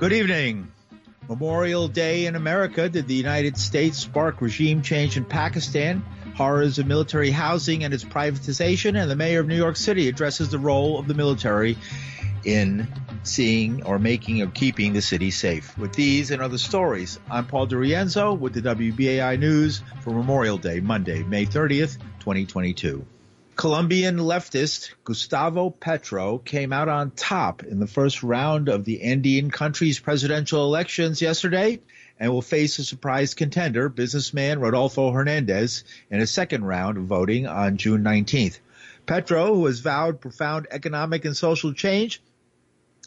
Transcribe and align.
Good 0.00 0.14
evening. 0.14 0.72
Memorial 1.28 1.86
Day 1.86 2.24
in 2.24 2.34
America. 2.34 2.88
Did 2.88 3.06
the 3.06 3.14
United 3.14 3.58
States 3.58 3.98
spark 3.98 4.40
regime 4.40 4.80
change 4.80 5.18
in 5.18 5.26
Pakistan? 5.26 6.02
Horrors 6.36 6.78
of 6.78 6.86
military 6.86 7.30
housing 7.30 7.84
and 7.84 7.92
its 7.92 8.02
privatization. 8.02 8.98
And 8.98 9.10
the 9.10 9.14
mayor 9.14 9.40
of 9.40 9.46
New 9.46 9.58
York 9.58 9.76
City 9.76 10.08
addresses 10.08 10.48
the 10.48 10.58
role 10.58 10.98
of 10.98 11.06
the 11.06 11.12
military 11.12 11.76
in 12.46 12.88
seeing 13.24 13.82
or 13.84 13.98
making 13.98 14.40
or 14.40 14.46
keeping 14.46 14.94
the 14.94 15.02
city 15.02 15.30
safe. 15.30 15.76
With 15.76 15.92
these 15.92 16.30
and 16.30 16.40
other 16.40 16.56
stories, 16.56 17.20
I'm 17.30 17.44
Paul 17.44 17.66
DiRienzo 17.66 18.38
with 18.38 18.54
the 18.54 18.62
WBAI 18.62 19.38
News 19.38 19.82
for 20.00 20.12
Memorial 20.12 20.56
Day, 20.56 20.80
Monday, 20.80 21.22
May 21.24 21.44
30th, 21.44 21.98
2022. 22.20 23.04
Colombian 23.60 24.16
leftist 24.16 24.94
Gustavo 25.04 25.68
Petro 25.68 26.38
came 26.38 26.72
out 26.72 26.88
on 26.88 27.10
top 27.10 27.62
in 27.62 27.78
the 27.78 27.86
first 27.86 28.22
round 28.22 28.70
of 28.70 28.86
the 28.86 29.02
Andean 29.02 29.50
country's 29.50 29.98
presidential 29.98 30.64
elections 30.64 31.20
yesterday 31.20 31.78
and 32.18 32.32
will 32.32 32.40
face 32.40 32.78
a 32.78 32.84
surprise 32.84 33.34
contender, 33.34 33.90
businessman 33.90 34.60
Rodolfo 34.60 35.10
Hernandez, 35.10 35.84
in 36.10 36.22
a 36.22 36.26
second 36.26 36.64
round 36.64 36.96
of 36.96 37.04
voting 37.04 37.46
on 37.46 37.76
June 37.76 38.02
19th. 38.02 38.60
Petro, 39.04 39.54
who 39.54 39.66
has 39.66 39.80
vowed 39.80 40.22
profound 40.22 40.66
economic 40.70 41.26
and 41.26 41.36
social 41.36 41.74
change, 41.74 42.22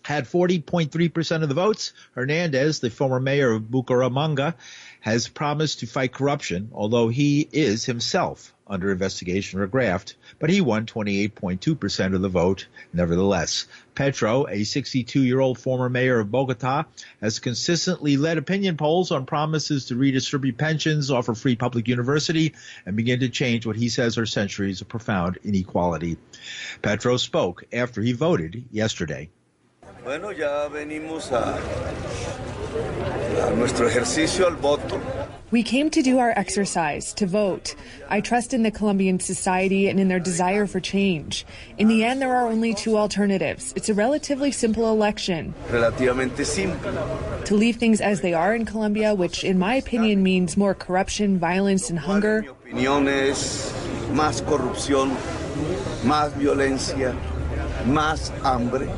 had 0.03 0.25
40.3% 0.25 1.41
of 1.41 1.49
the 1.49 1.55
votes. 1.55 1.93
Hernandez, 2.13 2.79
the 2.79 2.91
former 2.91 3.19
mayor 3.19 3.53
of 3.53 3.63
Bucaramanga, 3.63 4.53
has 5.03 5.27
promised 5.27 5.81
to 5.81 5.85
fight 5.85 6.13
corruption, 6.13 6.69
although 6.73 7.09
he 7.09 7.45
is 7.51 7.83
himself 7.85 8.53
under 8.65 8.89
investigation 8.89 9.59
for 9.59 9.67
graft, 9.67 10.15
but 10.39 10.49
he 10.49 10.61
won 10.61 10.85
28.2% 10.85 12.15
of 12.15 12.21
the 12.21 12.29
vote 12.29 12.67
nevertheless. 12.93 13.67
Petro, 13.95 14.45
a 14.45 14.61
62-year-old 14.61 15.59
former 15.59 15.89
mayor 15.89 16.21
of 16.21 16.31
Bogota, 16.31 16.85
has 17.19 17.39
consistently 17.39 18.15
led 18.15 18.37
opinion 18.37 18.77
polls 18.77 19.11
on 19.11 19.25
promises 19.25 19.87
to 19.87 19.97
redistribute 19.97 20.57
pensions, 20.57 21.11
offer 21.11 21.35
free 21.35 21.57
public 21.57 21.89
university, 21.89 22.53
and 22.85 22.95
begin 22.95 23.19
to 23.19 23.27
change 23.27 23.65
what 23.65 23.75
he 23.75 23.89
says 23.89 24.17
are 24.17 24.25
centuries 24.25 24.79
of 24.79 24.87
profound 24.87 25.37
inequality. 25.43 26.15
Petro 26.81 27.17
spoke 27.17 27.65
after 27.73 28.01
he 28.01 28.13
voted 28.13 28.63
yesterday. 28.71 29.29
Bueno, 30.05 30.29
ya 30.29 30.69
venimos 30.69 31.29
a 31.33 31.59
nuestro 33.63 33.87
ejercicio 33.87 34.45
al 34.45 34.55
voto. 34.57 34.99
We 35.49 35.63
came 35.63 35.89
to 35.91 36.01
do 36.01 36.19
our 36.19 36.33
exercise, 36.35 37.13
to 37.13 37.25
vote. 37.25 37.75
I 38.09 38.19
trust 38.19 38.53
in 38.53 38.61
the 38.63 38.71
Colombian 38.71 39.21
society 39.21 39.87
and 39.87 40.01
in 40.01 40.09
their 40.09 40.19
desire 40.19 40.67
for 40.67 40.81
change. 40.81 41.45
In 41.77 41.87
the 41.87 42.03
end, 42.03 42.21
there 42.21 42.35
are 42.35 42.45
only 42.45 42.73
two 42.73 42.97
alternatives. 42.97 43.71
It's 43.77 43.87
a 43.87 43.93
relatively 43.93 44.51
simple 44.51 44.91
election. 44.91 45.53
Relativamente 45.69 46.45
simple. 46.45 46.91
To 47.45 47.55
leave 47.55 47.77
things 47.77 48.01
as 48.01 48.19
they 48.19 48.33
are 48.33 48.53
in 48.53 48.65
Colombia, 48.65 49.15
which 49.15 49.45
in 49.45 49.57
my 49.57 49.75
opinion 49.75 50.23
means 50.23 50.57
more 50.57 50.73
corruption, 50.75 51.39
violence, 51.39 51.89
and 51.89 51.97
hunger. 51.97 52.41
Mi 52.41 52.49
opinión 52.49 53.07
es 53.07 53.71
más 54.11 54.41
corrupción, 54.41 55.11
más 56.03 56.37
violencia, 56.37 57.15
más 57.85 58.29
hambre. 58.43 58.89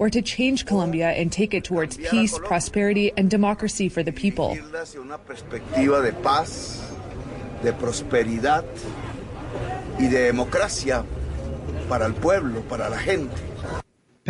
Or 0.00 0.08
to 0.08 0.22
change 0.22 0.64
Colombia 0.64 1.10
and 1.10 1.30
take 1.30 1.52
it 1.52 1.62
towards 1.62 1.98
peace, 1.98 2.38
prosperity, 2.38 3.12
and 3.18 3.30
democracy 3.30 3.90
for 3.90 4.02
the 4.02 4.10
people. 4.10 4.56
una 4.96 5.18
perspectiva 5.18 6.00
de 6.00 6.12
paz, 6.14 6.80
de 7.62 7.74
prosperidad 7.74 8.64
y 9.98 10.08
de 10.08 10.22
democracia 10.22 11.04
para 11.90 12.06
el 12.06 12.14
pueblo, 12.14 12.62
para 12.62 12.88
la 12.88 12.98
gente. 12.98 13.36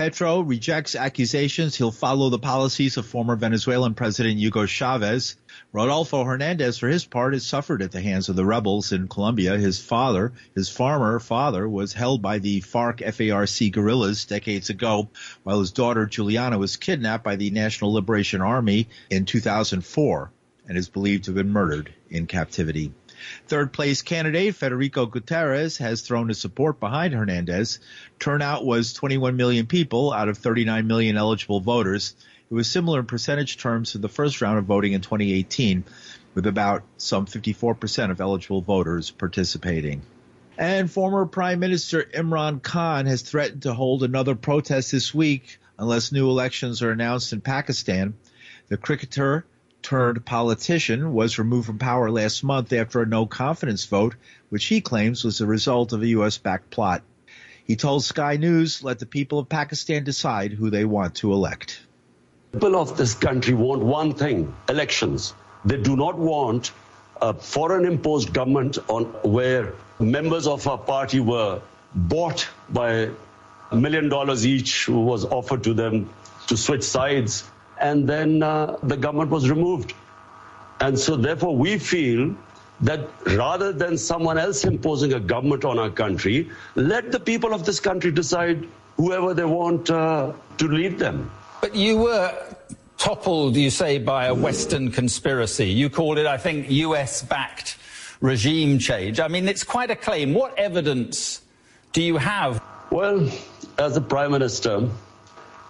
Petro 0.01 0.41
rejects 0.41 0.95
accusations 0.95 1.77
he'll 1.77 1.91
follow 1.91 2.31
the 2.31 2.39
policies 2.39 2.97
of 2.97 3.05
former 3.05 3.37
Venezuelan 3.37 3.93
President 3.93 4.39
Hugo 4.39 4.65
Chavez. 4.65 5.37
Rodolfo 5.75 6.25
Hernandez, 6.25 6.79
for 6.79 6.89
his 6.89 7.05
part, 7.05 7.35
has 7.35 7.45
suffered 7.45 7.83
at 7.83 7.93
the 7.93 8.01
hands 8.01 8.31
of 8.31 8.35
the 8.35 8.47
rebels 8.47 8.93
in 8.93 9.09
Colombia. 9.09 9.59
His 9.59 9.79
father, 9.79 10.33
his 10.55 10.71
farmer 10.71 11.21
father, 11.21 11.69
was 11.69 11.93
held 11.93 12.23
by 12.23 12.39
the 12.39 12.63
FARC 12.63 13.03
FARC 13.03 13.73
guerrillas 13.73 14.25
decades 14.25 14.71
ago, 14.71 15.11
while 15.43 15.61
his 15.61 15.71
daughter 15.71 16.07
Juliana 16.07 16.57
was 16.57 16.79
kidnapped 16.79 17.23
by 17.23 17.37
the 17.37 17.51
National 17.51 17.93
Liberation 17.93 18.41
Army 18.41 18.89
in 19.11 19.27
2004 19.27 20.33
and 20.67 20.79
is 20.79 20.89
believed 20.89 21.25
to 21.25 21.33
have 21.33 21.37
been 21.37 21.53
murdered 21.53 21.93
in 22.09 22.27
captivity. 22.27 22.95
Third 23.49 23.73
place 23.73 24.03
candidate 24.03 24.55
Federico 24.55 25.07
Gutierrez 25.07 25.79
has 25.79 26.03
thrown 26.03 26.29
his 26.29 26.39
support 26.39 26.81
behind 26.81 27.15
Hernandez. 27.15 27.79
Turnout 28.19 28.65
was 28.65 28.93
21 28.93 29.37
million 29.37 29.67
people 29.67 30.13
out 30.13 30.29
of 30.29 30.39
39 30.39 30.87
million 30.87 31.17
eligible 31.17 31.61
voters. 31.61 32.15
It 32.51 32.55
was 32.55 32.69
similar 32.69 33.01
in 33.01 33.07
percentage 33.07 33.59
terms 33.59 33.93
to 33.93 33.99
the 33.99 34.09
first 34.09 34.41
round 34.41 34.59
of 34.59 34.65
voting 34.65 34.93
in 34.93 35.01
2018, 35.01 35.85
with 36.35 36.47
about 36.47 36.83
some 36.97 37.27
54% 37.27 38.11
of 38.11 38.21
eligible 38.21 38.61
voters 38.61 39.11
participating. 39.11 40.03
And 40.59 40.91
former 40.91 41.27
Prime 41.27 41.59
Minister 41.59 42.03
Imran 42.03 42.63
Khan 42.63 43.07
has 43.07 43.23
threatened 43.23 43.63
to 43.63 43.73
hold 43.73 44.03
another 44.03 44.35
protest 44.35 44.93
this 44.93 45.15
week 45.15 45.59
unless 45.79 46.13
new 46.13 46.29
elections 46.29 46.83
are 46.83 46.91
announced 46.91 47.33
in 47.33 47.41
Pakistan. 47.41 48.15
The 48.69 48.77
cricketer 48.77 49.47
turned 49.83 50.25
politician 50.25 51.13
was 51.13 51.39
removed 51.39 51.67
from 51.67 51.79
power 51.79 52.11
last 52.11 52.45
month 52.45 52.73
after 52.73 53.03
a 53.03 53.07
no 53.07 53.27
confidence 53.27 53.87
vote, 53.87 54.15
which 54.49 54.67
he 54.67 54.81
claims 54.81 55.25
was 55.25 55.39
the 55.39 55.47
result 55.47 55.93
of 55.93 56.03
a 56.03 56.07
U.S. 56.09 56.39
backed 56.39 56.71
plot. 56.71 57.03
He 57.65 57.77
told 57.77 58.05
Sky 58.05 58.37
News, 58.37 58.83
let 58.83 58.99
the 58.99 59.07
people 59.07 59.39
of 59.39 59.49
Pakistan 59.49 60.05
decide 60.05 60.53
who 60.53 60.71
they 60.71 60.85
want 60.85 61.15
to 61.17 61.33
elect. 61.33 61.81
People 62.53 62.77
of 62.77 62.97
this 62.97 63.15
country 63.15 63.55
want 63.55 63.83
one 63.83 64.15
thing 64.15 64.55
elections. 64.69 65.35
They 65.65 65.77
do 65.77 65.97
not 65.97 66.19
want 66.19 66.73
a 67.23 67.35
foreign 67.35 67.85
imposed 67.85 68.33
government 68.33 68.79
on 68.89 69.05
where 69.23 69.75
members 69.99 70.47
of 70.47 70.67
our 70.67 70.79
party 70.79 71.21
were 71.21 71.61
bought 71.95 72.49
by 72.69 73.11
a 73.71 73.77
million 73.77 74.09
dollars 74.09 74.47
each 74.47 74.89
was 74.89 75.25
offered 75.25 75.63
to 75.65 75.75
them 75.75 76.11
to 76.49 76.57
switch 76.57 76.83
sides 76.83 77.45
and 77.81 78.09
then 78.09 78.43
uh, 78.43 78.77
the 78.83 78.97
government 78.97 79.31
was 79.31 79.51
removed. 79.51 79.95
And 80.81 80.99
so, 80.99 81.17
therefore, 81.17 81.57
we 81.57 81.79
feel 81.79 82.35
that 82.83 83.09
rather 83.37 83.73
than 83.73 83.99
someone 83.99 84.39
else 84.39 84.65
imposing 84.65 85.13
a 85.13 85.21
government 85.21 85.65
on 85.65 85.79
our 85.79 85.91
country, 85.91 86.51
let 86.75 87.13
the 87.13 87.21
people 87.21 87.53
of 87.53 87.67
this 87.67 87.81
country 87.81 88.11
decide 88.11 88.67
whoever 88.97 89.35
they 89.35 89.45
want 89.45 89.91
uh, 89.91 90.33
to 90.59 90.69
lead 90.69 90.99
them. 90.99 91.31
But 91.61 91.75
you 91.75 91.99
were 91.99 92.35
toppled, 92.97 93.57
you 93.57 93.71
say, 93.71 93.99
by 93.99 94.27
a 94.27 94.35
Western 94.35 94.91
conspiracy. 94.91 95.67
You 95.67 95.91
called 95.91 96.19
it, 96.19 96.27
I 96.27 96.39
think, 96.39 96.71
US 96.71 97.23
backed 97.23 97.77
regime 98.21 98.79
change. 98.79 99.21
I 99.21 99.29
mean, 99.29 99.49
it's 99.49 99.65
quite 99.65 99.91
a 99.91 99.97
claim. 99.97 100.33
What 100.35 100.59
evidence 100.59 101.43
do 101.93 102.03
you 102.03 102.17
have? 102.17 102.63
Well, 102.91 103.31
as 103.79 103.97
a 103.97 104.01
prime 104.01 104.33
minister, 104.33 104.89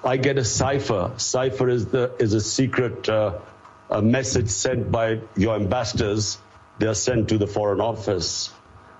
I 0.03 0.16
get 0.16 0.38
a 0.38 0.44
cipher. 0.44 1.12
Cipher 1.19 1.69
is 1.69 1.87
the 1.87 2.12
is 2.19 2.33
a 2.33 2.41
secret 2.41 3.09
uh, 3.09 3.38
a 3.91 4.00
message 4.00 4.49
sent 4.49 4.91
by 4.91 5.21
your 5.37 5.56
ambassadors. 5.56 6.38
They 6.78 6.87
are 6.87 6.94
sent 6.94 7.28
to 7.28 7.38
the 7.38 7.47
foreign 7.47 7.81
office. 7.81 8.50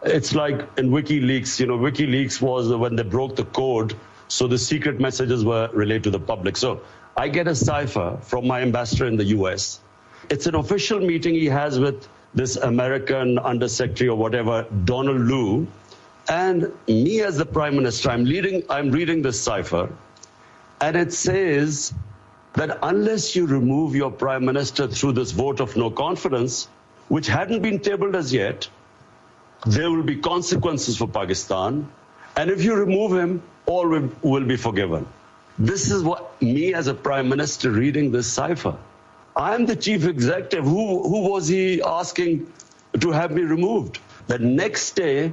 It's 0.03 0.35
like 0.35 0.61
in 0.77 0.91
WikiLeaks. 0.91 1.59
You 1.59 1.67
know, 1.67 1.79
WikiLeaks 1.79 2.43
was 2.43 2.69
when 2.69 2.97
they 2.97 3.03
broke 3.03 3.37
the 3.37 3.45
code, 3.45 3.95
so 4.29 4.47
the 4.47 4.59
secret 4.59 5.01
messages 5.01 5.43
were 5.45 5.71
relayed 5.73 6.05
to 6.05 6.11
the 6.11 6.21
public. 6.21 6.59
So 6.59 6.83
I 7.17 7.29
get 7.29 7.49
a 7.49 7.55
cipher 7.55 8.19
from 8.21 8.47
my 8.47 8.61
ambassador 8.61 9.07
in 9.07 9.17
the 9.17 9.25
U.S. 9.37 9.81
It's 10.29 10.47
an 10.47 10.55
official 10.55 11.01
meeting 11.01 11.35
he 11.35 11.47
has 11.47 11.79
with 11.79 12.09
this 12.35 12.57
American 12.57 13.39
undersecretary 13.39 14.11
or 14.11 14.17
whatever, 14.19 14.67
Donald 14.85 15.21
Lu, 15.23 15.67
and 16.29 16.71
me 16.87 17.23
as 17.23 17.39
the 17.39 17.47
prime 17.47 17.77
minister. 17.77 18.11
I'm 18.11 18.27
leading. 18.27 18.65
I'm 18.69 18.91
reading 18.91 19.23
this 19.23 19.41
cipher. 19.41 19.89
And 20.81 20.97
it 20.97 21.13
says 21.13 21.93
that 22.55 22.79
unless 22.83 23.37
you 23.37 23.47
remove 23.47 23.95
your 23.95 24.11
prime 24.11 24.45
minister 24.45 24.89
through 24.89 25.13
this 25.13 25.31
vote 25.31 25.61
of 25.61 25.77
no 25.77 25.91
confidence, 25.91 26.69
which 27.09 27.27
hadn't 27.27 27.63
been 27.63 27.79
tabled 27.79 28.17
as 28.17 28.33
yet, 28.33 28.69
there 29.67 29.91
will 29.91 30.03
be 30.03 30.17
consequences 30.17 30.97
for 30.97 31.07
Pakistan. 31.07 31.91
And 32.37 32.51
if 32.51 32.65
you 32.65 32.75
remove 32.75 33.13
him, 33.13 33.43
all 33.67 33.87
will, 34.23 34.45
be 34.45 34.57
forgiven. 34.57 35.07
This 35.59 35.91
is 35.91 36.03
what 36.03 36.41
me 36.41 36.73
as 36.75 36.87
a 36.87 36.95
prime 36.95 37.29
minister 37.29 37.71
reading 37.71 38.11
this 38.11 38.27
cipher. 38.27 38.77
I 39.37 39.55
am 39.55 39.67
the 39.67 39.77
chief 39.77 40.07
executive. 40.07 40.65
Who, 40.65 41.03
who 41.09 41.29
was 41.31 41.47
he 41.47 41.83
asking 41.83 42.51
to 42.99 43.11
have 43.11 43.31
me 43.31 43.43
removed? 43.43 43.99
The 44.27 44.39
next 44.39 44.93
day, 44.93 45.33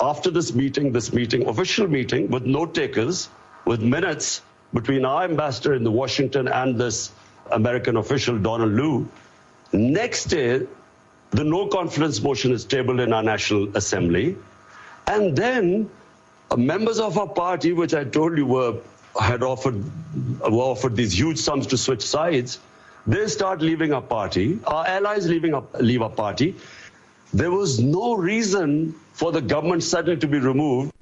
after 0.00 0.30
this 0.30 0.54
meeting, 0.54 0.92
this 0.92 1.12
meeting, 1.12 1.46
official 1.46 1.86
meeting 1.86 2.28
with 2.30 2.44
note 2.46 2.74
takers, 2.74 3.28
with 3.64 3.82
minutes, 3.82 4.42
between 4.74 5.04
our 5.04 5.24
ambassador 5.24 5.74
in 5.74 5.84
the 5.84 5.90
Washington 5.90 6.48
and 6.48 6.78
this 6.78 7.12
American 7.52 7.96
official, 7.96 8.38
Donald 8.38 8.72
Lu. 8.72 9.08
Next 9.72 10.24
day, 10.24 10.66
the 11.30 11.44
no 11.44 11.66
confidence 11.66 12.22
motion 12.22 12.52
is 12.52 12.64
tabled 12.64 13.00
in 13.00 13.12
our 13.12 13.22
National 13.22 13.76
Assembly. 13.76 14.36
And 15.06 15.36
then 15.36 15.90
uh, 16.50 16.56
members 16.56 16.98
of 16.98 17.18
our 17.18 17.28
party, 17.28 17.72
which 17.72 17.94
I 17.94 18.04
told 18.04 18.36
you 18.36 18.46
were 18.46 18.76
had 19.20 19.42
offered 19.42 19.82
were 20.40 20.68
offered 20.72 20.94
these 20.96 21.18
huge 21.18 21.38
sums 21.38 21.66
to 21.68 21.76
switch 21.76 22.02
sides. 22.02 22.60
They 23.06 23.26
start 23.26 23.62
leaving 23.62 23.92
our 23.92 24.02
party. 24.02 24.58
Our 24.66 24.86
allies 24.86 25.28
leaving 25.28 25.54
up, 25.54 25.74
leave 25.80 26.02
our 26.02 26.10
party. 26.10 26.54
There 27.32 27.50
was 27.50 27.80
no 27.80 28.14
reason 28.14 28.94
for 29.12 29.32
the 29.32 29.40
government 29.40 29.82
suddenly 29.82 30.18
to 30.20 30.26
be 30.26 30.38
removed. 30.38 30.92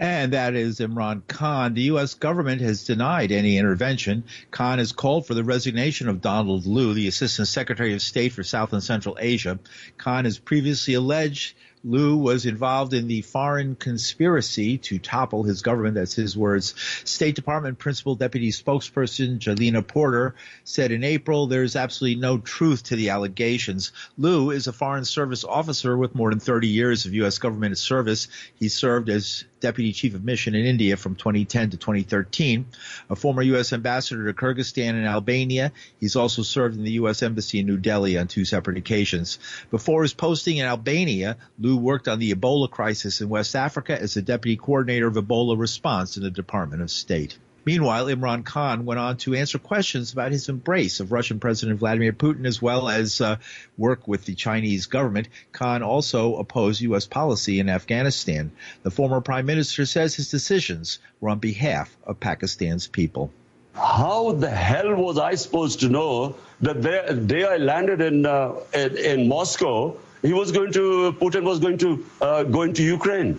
And 0.00 0.32
that 0.32 0.54
is 0.54 0.80
Imran 0.80 1.26
Khan. 1.28 1.74
The 1.74 1.82
U.S. 1.82 2.14
government 2.14 2.62
has 2.62 2.84
denied 2.84 3.32
any 3.32 3.58
intervention. 3.58 4.24
Khan 4.50 4.78
has 4.78 4.92
called 4.92 5.26
for 5.26 5.34
the 5.34 5.44
resignation 5.44 6.08
of 6.08 6.22
Donald 6.22 6.64
Lu, 6.64 6.94
the 6.94 7.06
Assistant 7.06 7.48
Secretary 7.48 7.92
of 7.92 8.00
State 8.00 8.32
for 8.32 8.42
South 8.42 8.72
and 8.72 8.82
Central 8.82 9.18
Asia. 9.20 9.58
Khan 9.98 10.24
has 10.24 10.38
previously 10.38 10.94
alleged 10.94 11.54
Lu 11.82 12.18
was 12.18 12.44
involved 12.44 12.92
in 12.92 13.08
the 13.08 13.22
foreign 13.22 13.74
conspiracy 13.74 14.76
to 14.76 14.98
topple 14.98 15.44
his 15.44 15.62
government. 15.62 15.94
That's 15.94 16.14
his 16.14 16.36
words. 16.36 16.74
State 17.04 17.34
Department 17.34 17.78
Principal 17.78 18.14
Deputy 18.14 18.50
Spokesperson 18.50 19.38
Jalina 19.38 19.86
Porter 19.86 20.34
said 20.64 20.92
in 20.92 21.04
April 21.04 21.46
there's 21.46 21.76
absolutely 21.76 22.20
no 22.20 22.36
truth 22.36 22.84
to 22.84 22.96
the 22.96 23.10
allegations. 23.10 23.92
Lu 24.18 24.50
is 24.50 24.66
a 24.66 24.72
Foreign 24.74 25.06
Service 25.06 25.42
officer 25.42 25.96
with 25.96 26.14
more 26.14 26.30
than 26.30 26.40
30 26.40 26.68
years 26.68 27.06
of 27.06 27.14
U.S. 27.14 27.38
government 27.38 27.78
service. 27.78 28.28
He 28.56 28.68
served 28.68 29.08
as 29.08 29.44
Deputy 29.60 29.92
Chief 29.92 30.14
of 30.14 30.24
Mission 30.24 30.54
in 30.54 30.64
India 30.64 30.96
from 30.96 31.14
2010 31.14 31.70
to 31.70 31.76
2013. 31.76 32.66
A 33.10 33.16
former 33.16 33.42
U.S. 33.42 33.72
ambassador 33.72 34.26
to 34.26 34.32
Kyrgyzstan 34.32 34.90
and 34.90 35.06
Albania. 35.06 35.72
He's 35.98 36.16
also 36.16 36.42
served 36.42 36.76
in 36.76 36.84
the 36.84 36.92
U.S. 36.92 37.22
Embassy 37.22 37.60
in 37.60 37.66
New 37.66 37.76
Delhi 37.76 38.18
on 38.18 38.26
two 38.26 38.44
separate 38.44 38.78
occasions. 38.78 39.38
Before 39.70 40.02
his 40.02 40.14
posting 40.14 40.56
in 40.56 40.66
Albania, 40.66 41.36
Lu 41.58 41.76
worked 41.76 42.08
on 42.08 42.18
the 42.18 42.34
Ebola 42.34 42.70
crisis 42.70 43.20
in 43.20 43.28
West 43.28 43.54
Africa 43.54 44.00
as 44.00 44.14
the 44.14 44.22
Deputy 44.22 44.56
Coordinator 44.56 45.06
of 45.06 45.14
Ebola 45.14 45.58
Response 45.58 46.16
in 46.16 46.22
the 46.22 46.30
Department 46.30 46.82
of 46.82 46.90
State. 46.90 47.38
Meanwhile, 47.64 48.06
Imran 48.06 48.44
Khan 48.44 48.84
went 48.86 49.00
on 49.00 49.16
to 49.18 49.34
answer 49.34 49.58
questions 49.58 50.12
about 50.12 50.32
his 50.32 50.48
embrace 50.48 51.00
of 51.00 51.12
Russian 51.12 51.40
President 51.40 51.78
Vladimir 51.78 52.12
Putin 52.12 52.46
as 52.46 52.62
well 52.62 52.88
as 52.88 53.20
uh, 53.20 53.36
work 53.76 54.08
with 54.08 54.24
the 54.24 54.34
Chinese 54.34 54.86
government. 54.86 55.28
Khan 55.52 55.82
also 55.82 56.36
opposed 56.36 56.80
U.S. 56.80 57.06
policy 57.06 57.60
in 57.60 57.68
Afghanistan. 57.68 58.50
The 58.82 58.90
former 58.90 59.20
prime 59.20 59.46
minister 59.46 59.84
says 59.84 60.14
his 60.14 60.30
decisions 60.30 60.98
were 61.20 61.28
on 61.28 61.38
behalf 61.38 61.94
of 62.04 62.18
Pakistan's 62.18 62.86
people. 62.86 63.30
How 63.74 64.32
the 64.32 64.50
hell 64.50 64.94
was 64.96 65.18
I 65.18 65.34
supposed 65.34 65.80
to 65.80 65.88
know 65.88 66.36
that 66.60 66.82
the 66.82 67.14
day 67.14 67.44
I 67.44 67.56
landed 67.56 68.00
in, 68.00 68.26
uh, 68.26 68.54
in, 68.74 68.96
in 68.96 69.28
Moscow, 69.28 69.96
he 70.22 70.32
was 70.32 70.50
going 70.50 70.72
to 70.72 71.12
Putin 71.20 71.44
was 71.44 71.60
going 71.60 71.78
to 71.78 72.04
uh, 72.20 72.42
go 72.44 72.62
into 72.62 72.82
Ukraine? 72.82 73.38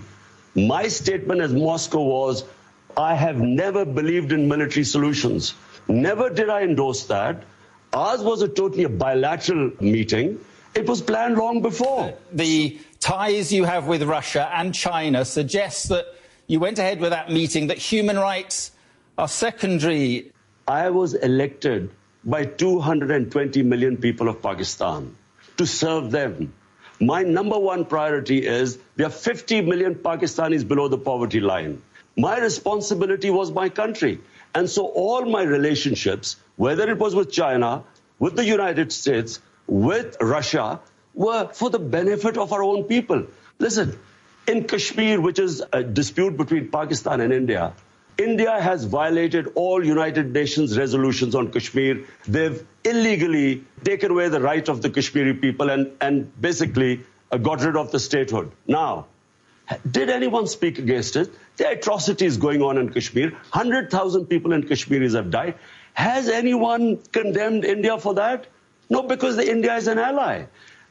My 0.56 0.88
statement 0.88 1.42
as 1.42 1.54
Moscow 1.54 2.02
was 2.02 2.44
I 2.98 3.16
have 3.16 3.40
never 3.40 3.86
believed 3.86 4.32
in 4.32 4.48
military 4.48 4.84
solutions. 4.84 5.54
Never 5.88 6.30
did 6.30 6.50
I 6.50 6.62
endorse 6.62 7.06
that. 7.06 7.44
Ours 7.94 8.22
was 8.22 8.42
a 8.42 8.48
totally 8.48 8.84
a 8.84 8.90
bilateral 8.90 9.72
meeting. 9.80 10.40
It 10.74 10.88
was 10.88 11.02
planned 11.02 11.38
long 11.38 11.62
before. 11.62 12.14
The 12.32 12.80
ties 13.00 13.52
you 13.52 13.66
have 13.66 13.88
with 13.88 14.04
Russia 14.04 14.50
and 14.54 14.74
China 14.74 15.26
suggest 15.26 15.90
that 15.90 16.06
you 16.48 16.60
went 16.60 16.80
ahead 16.80 17.00
with 17.02 17.10
that 17.10 17.30
meeting, 17.30 17.68
that 17.68 17.78
human 17.78 18.18
rights 18.18 18.72
are 19.18 19.28
secondary. 19.28 20.32
I 20.68 20.90
was 20.90 21.14
elected 21.14 21.92
by 22.24 22.46
220 22.46 23.64
million 23.64 23.98
people 23.98 24.30
of 24.30 24.42
Pakistan 24.42 25.16
to 25.58 25.66
serve 25.66 26.12
them. 26.12 26.54
My 27.00 27.24
number 27.24 27.58
one 27.58 27.86
priority 27.86 28.46
is 28.46 28.78
there 28.96 29.08
are 29.08 29.10
50 29.10 29.62
million 29.62 29.96
Pakistanis 29.96 30.68
below 30.68 30.88
the 30.88 31.00
poverty 31.00 31.40
line. 31.40 31.82
My 32.22 32.38
responsibility 32.40 33.30
was 33.32 33.52
my 33.52 33.70
country. 33.70 34.20
And 34.54 34.70
so 34.70 34.86
all 34.86 35.26
my 35.26 35.44
relationships, 35.44 36.36
whether 36.56 36.90
it 36.92 37.00
was 37.00 37.16
with 37.16 37.32
China, 37.32 37.84
with 38.20 38.36
the 38.36 38.46
United 38.46 38.92
States, 38.94 39.40
with 39.68 40.18
Russia, 40.22 40.80
were 41.14 41.48
for 41.54 41.70
the 41.70 41.80
benefit 41.80 42.38
of 42.38 42.54
our 42.54 42.64
own 42.64 42.84
people. 42.84 43.26
Listen, 43.60 43.98
in 44.48 44.66
Kashmir, 44.66 45.22
which 45.22 45.40
is 45.40 45.64
a 45.74 45.84
dispute 45.84 46.38
between 46.38 46.70
Pakistan 46.70 47.22
and 47.22 47.34
India, 47.34 47.74
India 48.18 48.60
has 48.62 48.84
violated 48.86 49.48
all 49.56 49.84
United 49.84 50.34
Nations 50.34 50.78
resolutions 50.78 51.34
on 51.34 51.52
Kashmir. 51.52 52.06
They've 52.28 52.64
illegally 52.84 53.64
taken 53.84 54.12
away 54.12 54.30
the 54.30 54.42
right 54.42 54.68
of 54.70 54.82
the 54.82 54.90
Kashmiri 54.90 55.34
people 55.36 55.70
and, 55.70 55.92
and 56.02 56.42
basically 56.50 57.02
uh, 57.32 57.38
got 57.38 57.64
rid 57.64 57.76
of 57.76 57.92
the 57.92 58.00
statehood. 58.00 58.52
Now, 58.68 59.08
did 59.90 60.10
anyone 60.10 60.48
speak 60.48 60.80
against 60.80 61.16
it? 61.16 61.32
The 61.62 61.70
atrocities 61.70 62.38
going 62.38 62.64
on 62.64 62.80
in 62.80 62.90
Kashmir. 62.92 63.30
100,000 63.30 64.26
people 64.26 64.52
in 64.52 64.64
Kashmiris 64.64 65.14
have 65.14 65.30
died. 65.30 65.54
Has 65.94 66.28
anyone 66.28 66.98
condemned 67.12 67.66
India 67.66 68.00
for 68.00 68.16
that? 68.16 68.48
No, 68.90 69.04
because 69.04 69.36
the 69.36 69.48
India 69.48 69.76
is 69.76 69.86
an 69.86 70.00
ally. 70.00 70.46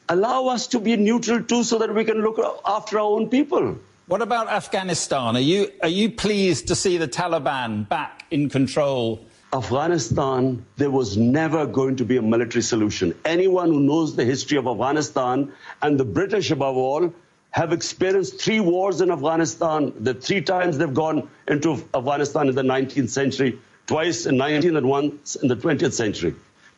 Allow 0.07 0.47
us 0.47 0.67
to 0.67 0.79
be 0.79 0.95
neutral 0.95 1.43
too 1.43 1.65
so 1.65 1.77
that 1.79 1.93
we 1.93 2.05
can 2.05 2.21
look 2.21 2.39
after 2.65 2.99
our 2.99 3.05
own 3.05 3.27
people. 3.27 3.77
What 4.07 4.21
about 4.21 4.47
Afghanistan? 4.47 5.35
Are 5.35 5.41
you, 5.41 5.69
are 5.81 5.89
you 5.89 6.09
pleased 6.09 6.69
to 6.69 6.75
see 6.75 6.95
the 6.95 7.07
Taliban 7.07 7.89
back 7.89 8.23
in 8.31 8.49
control? 8.49 9.25
Afghanistan, 9.53 10.65
there 10.77 10.89
was 10.89 11.17
never 11.17 11.65
going 11.65 11.97
to 11.97 12.05
be 12.05 12.15
a 12.15 12.21
military 12.21 12.61
solution. 12.61 13.13
Anyone 13.25 13.67
who 13.67 13.81
knows 13.81 14.15
the 14.15 14.23
history 14.23 14.57
of 14.57 14.67
Afghanistan 14.67 15.51
and 15.81 15.99
the 15.99 16.05
British 16.05 16.49
above 16.49 16.77
all 16.77 17.13
have 17.51 17.73
experienced 17.73 18.41
three 18.41 18.59
wars 18.59 19.01
in 19.01 19.11
Afghanistan. 19.11 19.93
The 19.99 20.13
three 20.13 20.41
times 20.41 20.77
they've 20.77 20.93
gone 20.93 21.29
into 21.47 21.83
Afghanistan 21.93 22.47
in 22.49 22.55
the 22.55 22.63
19th 22.63 23.09
century, 23.09 23.59
twice 23.87 24.25
in 24.25 24.35
19th 24.35 24.77
and 24.77 24.87
once 24.89 25.35
in 25.35 25.47
the 25.47 25.55
20th 25.55 25.93
century. 25.93 26.33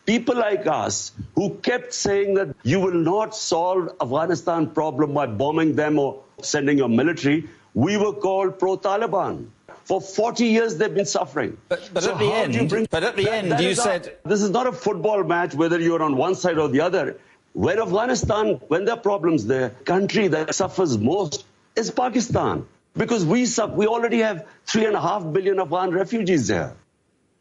People 0.05 0.35
like 0.35 0.67
us 0.67 1.11
who 1.35 1.51
kept 1.61 1.93
saying 1.93 2.33
that 2.33 2.55
you 2.63 2.79
will 2.79 2.93
not 2.93 3.35
solve 3.35 3.95
Afghanistan 4.01 4.67
problem 4.71 5.13
by 5.13 5.27
bombing 5.27 5.75
them 5.75 5.97
or 5.97 6.23
sending 6.41 6.77
your 6.77 6.89
military, 6.89 7.47
we 7.73 7.95
were 7.97 8.13
called 8.13 8.59
pro-Taliban. 8.59 9.47
For 9.85 10.01
40 10.01 10.45
years, 10.45 10.77
they've 10.77 10.93
been 10.93 11.05
suffering. 11.05 11.57
But, 11.67 11.89
but 11.93 12.03
so 12.03 12.13
at 12.13 12.19
the 12.19 12.31
end, 12.31 12.69
bring, 12.69 12.87
but 12.89 13.03
at 13.03 13.15
the 13.15 13.25
that, 13.25 13.33
end, 13.33 13.51
that 13.51 13.61
you 13.61 13.75
said 13.75 14.17
this 14.23 14.41
is 14.41 14.49
not 14.49 14.65
a 14.65 14.71
football 14.71 15.23
match. 15.23 15.53
Whether 15.53 15.79
you're 15.79 16.01
on 16.01 16.15
one 16.15 16.35
side 16.35 16.57
or 16.57 16.69
the 16.69 16.81
other, 16.81 17.19
when 17.53 17.79
Afghanistan, 17.79 18.59
when 18.67 18.85
there 18.85 18.95
are 18.95 18.99
problems 18.99 19.45
there, 19.45 19.69
country 19.69 20.27
that 20.29 20.53
suffers 20.53 20.97
most 20.97 21.45
is 21.75 21.91
Pakistan. 21.91 22.65
Because 22.95 23.25
we, 23.25 23.47
we 23.71 23.87
already 23.87 24.19
have 24.19 24.47
three 24.65 24.85
and 24.85 24.95
a 24.95 25.01
half 25.01 25.31
billion 25.31 25.59
Afghan 25.59 25.91
refugees 25.91 26.47
there. 26.47 26.75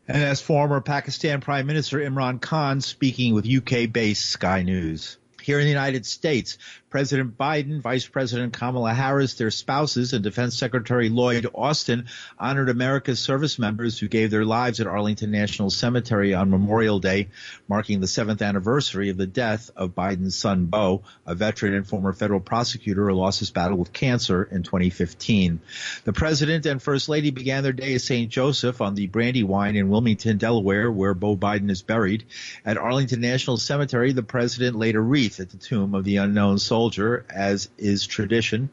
And 0.09 0.23
as 0.23 0.41
former 0.41 0.81
Pakistan 0.81 1.41
Prime 1.41 1.67
Minister 1.67 1.99
Imran 1.99 2.41
Khan 2.41 2.81
speaking 2.81 3.35
with 3.35 3.47
UK-based 3.47 4.25
Sky 4.25 4.63
News. 4.63 5.19
Here 5.41 5.59
in 5.59 5.65
the 5.65 5.71
United 5.71 6.07
States, 6.07 6.59
President 6.93 7.39
Biden, 7.39 7.81
Vice 7.81 8.07
President 8.07 8.53
Kamala 8.53 8.93
Harris, 8.93 9.33
their 9.33 9.51
spouses, 9.51 10.13
and 10.13 10.23
Defense 10.23 10.59
Secretary 10.59 11.09
Lloyd 11.09 11.47
Austin 11.55 12.05
honored 12.39 12.69
America's 12.69 13.19
service 13.19 13.59
members 13.59 13.99
who 13.99 14.09
gave 14.09 14.31
their 14.31 14.45
lives 14.45 14.79
at 14.79 14.87
Arlington 14.87 15.31
National 15.31 15.71
Cemetery 15.71 16.35
on 16.35 16.51
Memorial 16.51 16.99
Day, 16.99 17.29
marking 17.67 18.01
the 18.01 18.07
seventh 18.07 18.43
anniversary 18.43 19.09
of 19.09 19.17
the 19.17 19.27
death 19.27 19.71
of 19.75 19.95
Biden's 19.95 20.37
son 20.37 20.67
Beau, 20.67 21.03
a 21.25 21.35
veteran 21.35 21.73
and 21.73 21.89
former 21.89 22.13
federal 22.13 22.41
prosecutor 22.41 23.09
who 23.09 23.15
lost 23.15 23.39
his 23.39 23.51
battle 23.51 23.79
with 23.79 23.95
cancer 23.95 24.43
in 24.43 24.63
2015. 24.63 25.61
The 26.05 26.13
President 26.13 26.67
and 26.67 26.83
First 26.83 27.09
Lady 27.09 27.31
began 27.31 27.63
their 27.63 27.73
day 27.73 27.95
at 27.95 28.03
St. 28.03 28.31
Joseph 28.31 28.83
on 28.83 28.97
the 28.97 29.07
Brandywine 29.07 29.77
in 29.77 29.89
Wilmington, 29.89 30.37
Delaware, 30.37 30.93
where 30.93 31.15
Beau 31.15 31.39
Biden 31.39 31.71
is 31.71 31.81
buried. 31.81 32.25
At 32.67 32.77
Arlington 32.77 33.23
National 33.23 33.57
Cemetery, 33.57 34.13
the 34.13 34.23
President 34.23 34.77
laid 34.77 34.95
a 34.95 35.01
wreath 35.01 35.41
at 35.41 35.49
the 35.49 35.57
tomb 35.57 35.95
of 35.95 36.05
the 36.05 36.19
unknown 36.19 36.59
soldier 36.59 36.82
soldier, 36.83 37.25
as 37.31 37.69
is 37.79 38.05
tradition. 38.09 38.69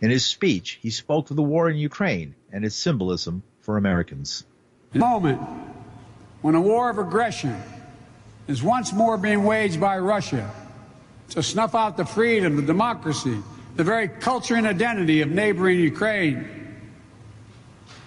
In 0.00 0.08
his 0.08 0.24
speech, 0.24 0.78
he 0.80 0.88
spoke 0.88 1.28
of 1.28 1.36
the 1.36 1.42
war 1.42 1.68
in 1.68 1.76
Ukraine 1.76 2.34
and 2.50 2.64
its 2.64 2.74
symbolism 2.74 3.42
for 3.60 3.76
Americans. 3.76 4.44
Moment 4.94 5.40
when 6.40 6.54
a 6.54 6.60
war 6.60 6.88
of 6.88 6.96
aggression 6.98 7.54
is 8.48 8.62
once 8.62 8.94
more 8.94 9.18
being 9.18 9.44
waged 9.44 9.78
by 9.78 9.98
Russia 9.98 10.50
to 11.28 11.42
snuff 11.42 11.74
out 11.74 11.98
the 11.98 12.06
freedom, 12.06 12.56
the 12.56 12.62
democracy, 12.62 13.36
the 13.76 13.84
very 13.84 14.08
culture 14.08 14.54
and 14.54 14.66
identity 14.66 15.20
of 15.20 15.28
neighboring 15.28 15.80
Ukraine, 15.80 16.48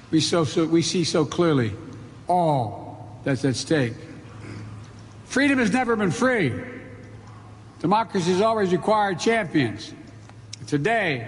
we, 0.10 0.20
so, 0.20 0.46
so, 0.46 0.66
we 0.66 0.82
see 0.82 1.04
so 1.04 1.26
clearly 1.26 1.74
all 2.28 3.20
that's 3.24 3.46
at 3.46 3.56
stake. 3.56 3.94
Freedom 5.26 5.60
has 5.60 5.72
never 5.72 5.96
been 5.96 6.10
free. 6.10 6.73
Democracy 7.84 8.32
has 8.32 8.40
always 8.40 8.72
required 8.72 9.20
champions. 9.20 9.94
Today, 10.68 11.28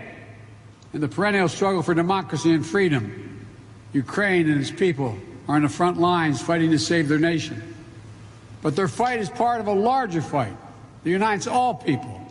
in 0.94 1.02
the 1.02 1.08
perennial 1.10 1.50
struggle 1.50 1.84
for 1.84 1.94
democracy 1.94 2.54
and 2.54 2.66
freedom, 2.66 3.46
Ukraine 3.92 4.50
and 4.50 4.62
its 4.62 4.72
people 4.72 5.18
are 5.50 5.58
on 5.58 5.64
the 5.64 5.70
front 5.70 6.00
lines 6.00 6.42
fighting 6.42 6.72
to 6.72 6.80
save 6.80 7.10
their 7.10 7.20
nation. 7.20 7.62
But 8.62 8.78
their 8.78 8.88
fight 8.88 9.20
is 9.20 9.30
part 9.30 9.60
of 9.60 9.68
a 9.68 9.74
larger 9.74 10.22
fight 10.22 10.56
that 11.04 11.10
unites 11.10 11.46
all 11.46 11.74
people. 11.74 12.22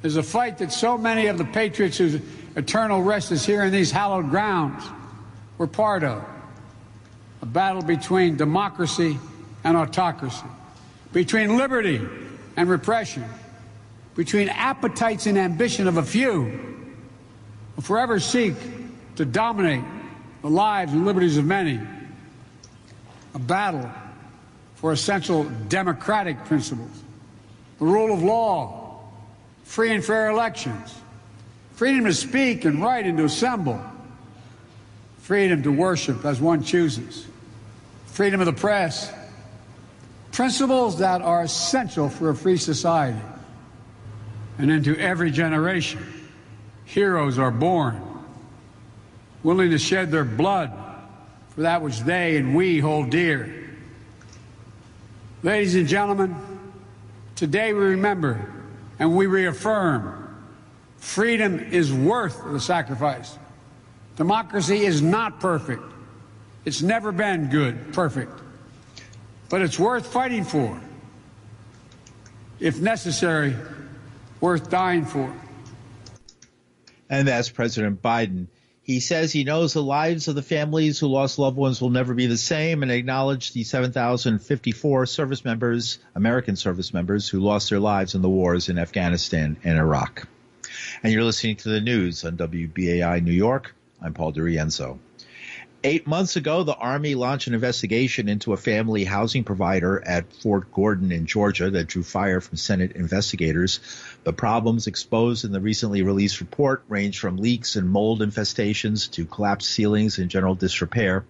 There's 0.00 0.16
a 0.16 0.22
fight 0.22 0.56
that 0.58 0.72
so 0.72 0.96
many 0.96 1.26
of 1.26 1.36
the 1.36 1.44
patriots 1.44 1.98
whose 1.98 2.22
eternal 2.56 3.02
rest 3.02 3.32
is 3.32 3.44
here 3.44 3.64
in 3.64 3.70
these 3.70 3.90
hallowed 3.90 4.30
grounds 4.30 4.82
were 5.58 5.66
part 5.66 6.04
of. 6.04 6.24
a 7.42 7.46
battle 7.46 7.82
between 7.82 8.36
democracy 8.36 9.18
and 9.62 9.76
autocracy, 9.76 10.46
between 11.12 11.58
liberty 11.58 12.00
and 12.56 12.70
repression, 12.70 13.24
between 14.14 14.48
appetites 14.48 15.26
and 15.26 15.38
ambition 15.38 15.88
of 15.88 15.96
a 15.96 16.02
few 16.02 16.44
who 17.76 17.82
forever 17.82 18.20
seek 18.20 18.54
to 19.16 19.24
dominate 19.24 19.84
the 20.42 20.50
lives 20.50 20.92
and 20.92 21.06
liberties 21.06 21.36
of 21.36 21.44
many, 21.44 21.80
a 23.34 23.38
battle 23.38 23.90
for 24.74 24.92
essential 24.92 25.44
democratic 25.68 26.44
principles, 26.44 26.90
the 27.78 27.84
rule 27.84 28.12
of 28.12 28.22
law, 28.22 29.00
free 29.64 29.92
and 29.92 30.04
fair 30.04 30.28
elections, 30.28 30.94
freedom 31.74 32.04
to 32.04 32.12
speak 32.12 32.64
and 32.64 32.82
write 32.82 33.06
and 33.06 33.16
to 33.18 33.24
assemble, 33.24 33.80
freedom 35.20 35.62
to 35.62 35.72
worship 35.72 36.24
as 36.24 36.40
one 36.40 36.62
chooses, 36.62 37.26
freedom 38.06 38.40
of 38.40 38.46
the 38.46 38.52
press, 38.52 39.12
principles 40.32 40.98
that 40.98 41.22
are 41.22 41.42
essential 41.42 42.08
for 42.08 42.30
a 42.30 42.34
free 42.34 42.56
society. 42.56 43.20
And 44.62 44.70
into 44.70 44.96
every 44.96 45.32
generation, 45.32 46.06
heroes 46.84 47.36
are 47.36 47.50
born, 47.50 48.00
willing 49.42 49.70
to 49.70 49.78
shed 49.78 50.12
their 50.12 50.24
blood 50.24 50.70
for 51.48 51.62
that 51.62 51.82
which 51.82 51.98
they 51.98 52.36
and 52.36 52.54
we 52.54 52.78
hold 52.78 53.10
dear. 53.10 53.76
Ladies 55.42 55.74
and 55.74 55.88
gentlemen, 55.88 56.36
today 57.34 57.72
we 57.72 57.80
remember 57.80 58.52
and 59.00 59.16
we 59.16 59.26
reaffirm 59.26 60.32
freedom 60.96 61.58
is 61.58 61.92
worth 61.92 62.40
the 62.44 62.60
sacrifice. 62.60 63.36
Democracy 64.14 64.84
is 64.84 65.02
not 65.02 65.40
perfect. 65.40 65.82
It's 66.64 66.82
never 66.82 67.10
been 67.10 67.50
good, 67.50 67.92
perfect. 67.92 68.30
But 69.48 69.62
it's 69.62 69.80
worth 69.80 70.06
fighting 70.06 70.44
for. 70.44 70.80
If 72.60 72.80
necessary, 72.80 73.56
worth 74.42 74.68
dying 74.68 75.06
for. 75.06 75.32
And 77.08 77.28
that's 77.28 77.48
President 77.48 78.02
Biden. 78.02 78.48
He 78.82 78.98
says 78.98 79.30
he 79.30 79.44
knows 79.44 79.72
the 79.72 79.82
lives 79.82 80.26
of 80.26 80.34
the 80.34 80.42
families 80.42 80.98
who 80.98 81.06
lost 81.06 81.38
loved 81.38 81.56
ones 81.56 81.80
will 81.80 81.90
never 81.90 82.14
be 82.14 82.26
the 82.26 82.36
same 82.36 82.82
and 82.82 82.90
acknowledged 82.90 83.54
the 83.54 83.62
7,054 83.62 85.06
service 85.06 85.44
members, 85.44 85.98
American 86.16 86.56
service 86.56 86.92
members, 86.92 87.28
who 87.28 87.38
lost 87.38 87.70
their 87.70 87.78
lives 87.78 88.16
in 88.16 88.22
the 88.22 88.28
wars 88.28 88.68
in 88.68 88.80
Afghanistan 88.80 89.56
and 89.62 89.78
Iraq. 89.78 90.26
And 91.04 91.12
you're 91.12 91.22
listening 91.22 91.56
to 91.56 91.68
the 91.68 91.80
news 91.80 92.24
on 92.24 92.36
WBAI 92.36 93.22
New 93.22 93.30
York. 93.30 93.74
I'm 94.00 94.14
Paul 94.14 94.32
DiRienzo. 94.32 94.98
Eight 95.84 96.06
months 96.06 96.36
ago, 96.36 96.62
the 96.62 96.76
Army 96.76 97.16
launched 97.16 97.48
an 97.48 97.54
investigation 97.54 98.28
into 98.28 98.52
a 98.52 98.56
family 98.56 99.02
housing 99.02 99.42
provider 99.42 100.00
at 100.06 100.32
Fort 100.32 100.72
Gordon 100.72 101.10
in 101.10 101.26
Georgia 101.26 101.70
that 101.70 101.88
drew 101.88 102.04
fire 102.04 102.40
from 102.40 102.56
Senate 102.56 102.92
investigators. 102.92 103.80
The 104.22 104.32
problems 104.32 104.86
exposed 104.86 105.44
in 105.44 105.50
the 105.50 105.60
recently 105.60 106.02
released 106.02 106.38
report 106.38 106.84
range 106.88 107.18
from 107.18 107.36
leaks 107.36 107.74
and 107.74 107.90
mold 107.90 108.20
infestations 108.20 109.10
to 109.12 109.26
collapsed 109.26 109.72
ceilings 109.72 110.18
and 110.18 110.30
general 110.30 110.54
disrepair. 110.54 111.24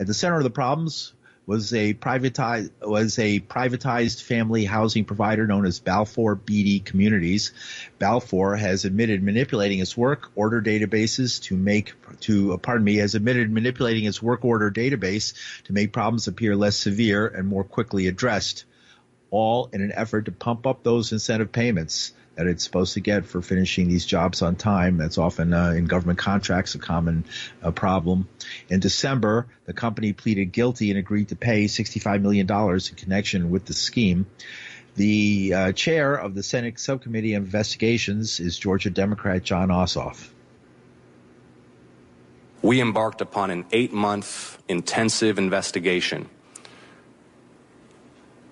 At 0.00 0.08
the 0.08 0.14
center 0.14 0.38
of 0.38 0.42
the 0.42 0.50
problems 0.50 1.12
was 1.46 1.72
a 1.74 1.94
privatized 1.94 2.70
was 2.80 3.18
a 3.18 3.40
privatized 3.40 4.22
family 4.22 4.64
housing 4.64 5.04
provider 5.04 5.46
known 5.46 5.66
as 5.66 5.80
Balfour 5.80 6.34
Beatty 6.34 6.80
Communities. 6.80 7.52
Balfour 7.98 8.56
has 8.56 8.84
admitted 8.84 9.22
manipulating 9.22 9.80
its 9.80 9.96
work 9.96 10.30
order 10.34 10.62
databases 10.62 11.42
to 11.44 11.56
make 11.56 11.94
to 12.20 12.52
uh, 12.52 12.56
pardon 12.56 12.84
me 12.84 12.96
has 12.96 13.14
admitted 13.14 13.50
manipulating 13.50 14.04
its 14.04 14.22
work 14.22 14.44
order 14.44 14.70
database 14.70 15.34
to 15.64 15.72
make 15.72 15.92
problems 15.92 16.28
appear 16.28 16.54
less 16.54 16.76
severe 16.76 17.26
and 17.26 17.48
more 17.48 17.64
quickly 17.64 18.06
addressed, 18.06 18.64
all 19.30 19.68
in 19.72 19.80
an 19.82 19.92
effort 19.92 20.26
to 20.26 20.32
pump 20.32 20.66
up 20.66 20.82
those 20.82 21.12
incentive 21.12 21.50
payments 21.50 22.12
that 22.34 22.46
it's 22.46 22.64
supposed 22.64 22.94
to 22.94 23.00
get 23.00 23.26
for 23.26 23.42
finishing 23.42 23.88
these 23.88 24.06
jobs 24.06 24.42
on 24.42 24.56
time. 24.56 24.96
That's 24.96 25.18
often 25.18 25.52
uh, 25.52 25.70
in 25.70 25.86
government 25.86 26.18
contracts 26.18 26.74
a 26.74 26.78
common 26.78 27.24
uh, 27.62 27.70
problem. 27.70 28.28
In 28.68 28.80
December, 28.80 29.46
the 29.66 29.72
company 29.72 30.12
pleaded 30.12 30.46
guilty 30.52 30.90
and 30.90 30.98
agreed 30.98 31.28
to 31.28 31.36
pay 31.36 31.66
$65 31.66 32.22
million 32.22 32.50
in 32.50 32.96
connection 32.96 33.50
with 33.50 33.66
the 33.66 33.74
scheme. 33.74 34.26
The 34.94 35.54
uh, 35.54 35.72
chair 35.72 36.14
of 36.14 36.34
the 36.34 36.42
Senate 36.42 36.78
Subcommittee 36.78 37.34
of 37.34 37.44
Investigations 37.44 38.40
is 38.40 38.58
Georgia 38.58 38.90
Democrat 38.90 39.42
Jon 39.42 39.68
Ossoff. 39.68 40.28
We 42.60 42.80
embarked 42.80 43.20
upon 43.20 43.50
an 43.50 43.64
eight 43.72 43.92
month 43.92 44.62
intensive 44.68 45.38
investigation 45.38 46.28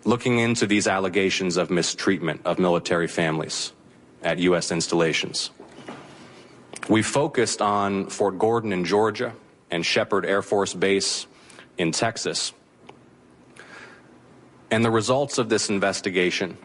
looking 0.04 0.38
into 0.38 0.66
these 0.66 0.86
allegations 0.86 1.56
of 1.56 1.70
mistreatment 1.70 2.40
of 2.44 2.58
military 2.58 3.08
families 3.08 3.72
at 4.22 4.38
U.S. 4.38 4.72
installations. 4.72 5.50
We 6.88 7.02
focused 7.02 7.60
on 7.60 8.06
Fort 8.06 8.38
Gordon 8.38 8.72
in 8.72 8.84
Georgia 8.84 9.34
and 9.70 9.84
Sheppard 9.84 10.24
Air 10.24 10.42
Force 10.42 10.74
Base 10.74 11.26
in 11.78 11.92
Texas. 11.92 12.52
And 14.70 14.84
the 14.84 14.90
results 14.90 15.38
of 15.38 15.48
this 15.48 15.68
investigation 15.68 16.56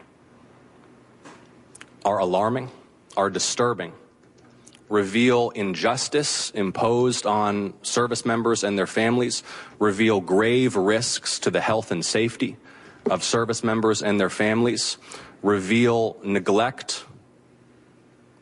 are 2.03 2.19
alarming, 2.19 2.71
are 3.17 3.29
disturbing, 3.29 3.93
reveal 4.89 5.49
injustice 5.51 6.51
imposed 6.51 7.25
on 7.25 7.73
service 7.81 8.25
members 8.25 8.63
and 8.63 8.77
their 8.77 8.87
families, 8.87 9.43
reveal 9.79 10.21
grave 10.21 10.75
risks 10.75 11.39
to 11.39 11.49
the 11.49 11.61
health 11.61 11.91
and 11.91 12.05
safety 12.05 12.57
of 13.09 13.23
service 13.23 13.63
members 13.63 14.01
and 14.01 14.19
their 14.19 14.29
families 14.29 14.97
reveal 15.43 16.17
neglect 16.23 17.05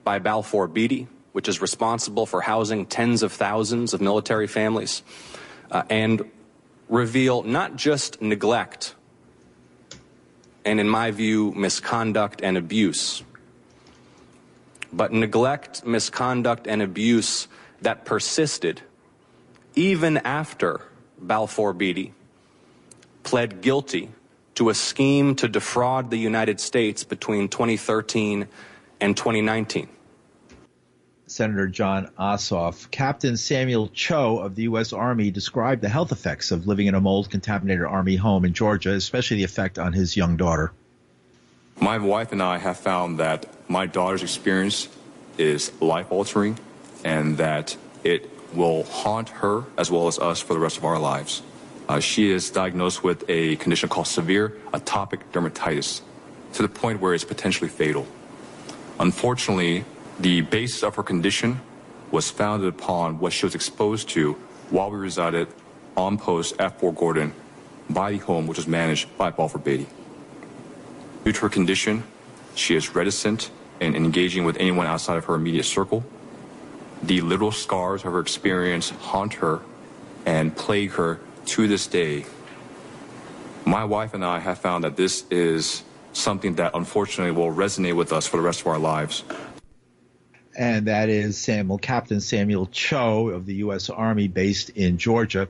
by 0.03 0.19
Balfour 0.19 0.67
Beatty, 0.67 1.07
which 1.31 1.47
is 1.47 1.61
responsible 1.61 2.25
for 2.25 2.41
housing 2.41 2.85
tens 2.85 3.23
of 3.23 3.31
thousands 3.31 3.93
of 3.93 4.01
military 4.01 4.47
families, 4.47 5.03
uh, 5.71 5.83
and 5.89 6.29
reveal 6.89 7.43
not 7.43 7.75
just 7.75 8.21
neglect 8.21 8.95
and, 10.65 10.79
in 10.79 10.87
my 10.87 11.11
view, 11.11 11.51
misconduct 11.55 12.41
and 12.41 12.57
abuse, 12.57 13.23
but 14.93 15.11
neglect, 15.11 15.85
misconduct, 15.85 16.67
and 16.67 16.81
abuse 16.81 17.47
that 17.81 18.05
persisted 18.05 18.81
even 19.75 20.17
after 20.17 20.81
Balfour 21.19 21.73
Beatty 21.73 22.13
pled 23.23 23.61
guilty 23.61 24.09
to 24.55 24.69
a 24.69 24.73
scheme 24.73 25.35
to 25.35 25.47
defraud 25.47 26.09
the 26.09 26.17
United 26.17 26.59
States 26.59 27.03
between 27.03 27.47
2013 27.47 28.47
and 29.01 29.17
2019. 29.17 29.89
Senator 31.25 31.67
Jon 31.67 32.11
Ossoff. 32.19 32.91
Captain 32.91 33.37
Samuel 33.37 33.87
Cho 33.87 34.37
of 34.37 34.55
the 34.55 34.63
U.S. 34.63 34.93
Army 34.93 35.31
described 35.31 35.81
the 35.81 35.89
health 35.89 36.11
effects 36.11 36.51
of 36.51 36.67
living 36.67 36.87
in 36.87 36.93
a 36.93 37.01
mold 37.01 37.31
contaminated 37.31 37.85
Army 37.85 38.15
home 38.15 38.45
in 38.45 38.53
Georgia, 38.53 38.91
especially 38.91 39.37
the 39.37 39.43
effect 39.43 39.79
on 39.79 39.93
his 39.93 40.15
young 40.15 40.37
daughter. 40.37 40.71
My 41.79 41.97
wife 41.97 42.31
and 42.31 42.43
I 42.43 42.59
have 42.59 42.77
found 42.77 43.19
that 43.19 43.47
my 43.67 43.87
daughter's 43.87 44.21
experience 44.21 44.87
is 45.37 45.71
life 45.81 46.11
altering 46.11 46.59
and 47.03 47.37
that 47.37 47.75
it 48.03 48.29
will 48.53 48.83
haunt 48.83 49.29
her 49.29 49.63
as 49.77 49.89
well 49.89 50.07
as 50.07 50.19
us 50.19 50.39
for 50.39 50.53
the 50.53 50.59
rest 50.59 50.77
of 50.77 50.85
our 50.85 50.99
lives. 50.99 51.41
Uh, 51.87 51.99
she 51.99 52.31
is 52.31 52.49
diagnosed 52.49 53.03
with 53.03 53.23
a 53.27 53.55
condition 53.57 53.89
called 53.89 54.07
severe 54.07 54.57
atopic 54.73 55.19
dermatitis 55.31 56.01
to 56.53 56.61
the 56.61 56.69
point 56.69 57.01
where 57.01 57.13
it's 57.13 57.25
potentially 57.25 57.69
fatal. 57.69 58.07
Unfortunately, 58.99 59.83
the 60.19 60.41
basis 60.41 60.83
of 60.83 60.95
her 60.95 61.03
condition 61.03 61.59
was 62.11 62.29
founded 62.29 62.69
upon 62.69 63.19
what 63.19 63.33
she 63.33 63.45
was 63.45 63.55
exposed 63.55 64.07
to 64.09 64.33
while 64.69 64.89
we 64.91 64.97
resided 64.97 65.47
on 65.97 66.17
post 66.17 66.55
at 66.59 66.79
Fort 66.79 66.95
Gordon 66.95 67.33
by 67.89 68.11
the 68.11 68.17
home 68.19 68.47
which 68.47 68.57
was 68.57 68.67
managed 68.67 69.15
by 69.17 69.29
Balfour 69.29 69.59
Beatty. 69.59 69.87
Due 71.25 71.31
to 71.31 71.41
her 71.41 71.49
condition, 71.49 72.03
she 72.55 72.75
is 72.75 72.95
reticent 72.95 73.49
in 73.81 73.95
engaging 73.95 74.45
with 74.45 74.57
anyone 74.57 74.87
outside 74.87 75.17
of 75.17 75.25
her 75.25 75.35
immediate 75.35 75.65
circle. 75.65 76.03
The 77.01 77.21
literal 77.21 77.51
scars 77.51 78.05
of 78.05 78.13
her 78.13 78.19
experience 78.19 78.91
haunt 78.91 79.33
her 79.35 79.59
and 80.25 80.55
plague 80.55 80.91
her 80.91 81.19
to 81.45 81.67
this 81.67 81.87
day, 81.87 82.25
my 83.65 83.83
wife 83.83 84.13
and 84.13 84.23
I 84.23 84.39
have 84.39 84.59
found 84.59 84.83
that 84.83 84.97
this 84.97 85.25
is 85.29 85.83
something 86.13 86.55
that 86.55 86.71
unfortunately 86.73 87.31
will 87.31 87.53
resonate 87.53 87.95
with 87.95 88.13
us 88.13 88.27
for 88.27 88.37
the 88.37 88.43
rest 88.43 88.61
of 88.61 88.67
our 88.67 88.79
lives. 88.79 89.23
And 90.55 90.87
that 90.87 91.09
is 91.09 91.37
Samuel 91.37 91.79
Captain 91.79 92.21
Samuel 92.21 92.67
Cho 92.67 93.29
of 93.29 93.47
the 93.47 93.55
U.S. 93.55 93.89
Army 93.89 94.27
based 94.27 94.69
in 94.69 94.99
Georgia. 94.99 95.47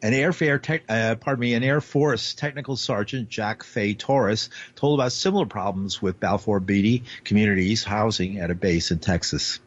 An 0.00 0.12
airfare, 0.12 0.62
te- 0.62 0.84
uh, 0.88 1.16
pardon 1.16 1.40
me, 1.40 1.54
an 1.54 1.64
Air 1.64 1.80
Force 1.80 2.34
Technical 2.34 2.76
Sergeant 2.76 3.28
Jack 3.28 3.64
Fay 3.64 3.94
Torres 3.94 4.50
told 4.76 5.00
about 5.00 5.10
similar 5.10 5.46
problems 5.46 6.00
with 6.00 6.20
Balfour 6.20 6.60
Beatty 6.60 7.02
communities 7.24 7.82
housing 7.82 8.38
at 8.38 8.52
a 8.52 8.54
base 8.54 8.92
in 8.92 9.00
Texas. 9.00 9.58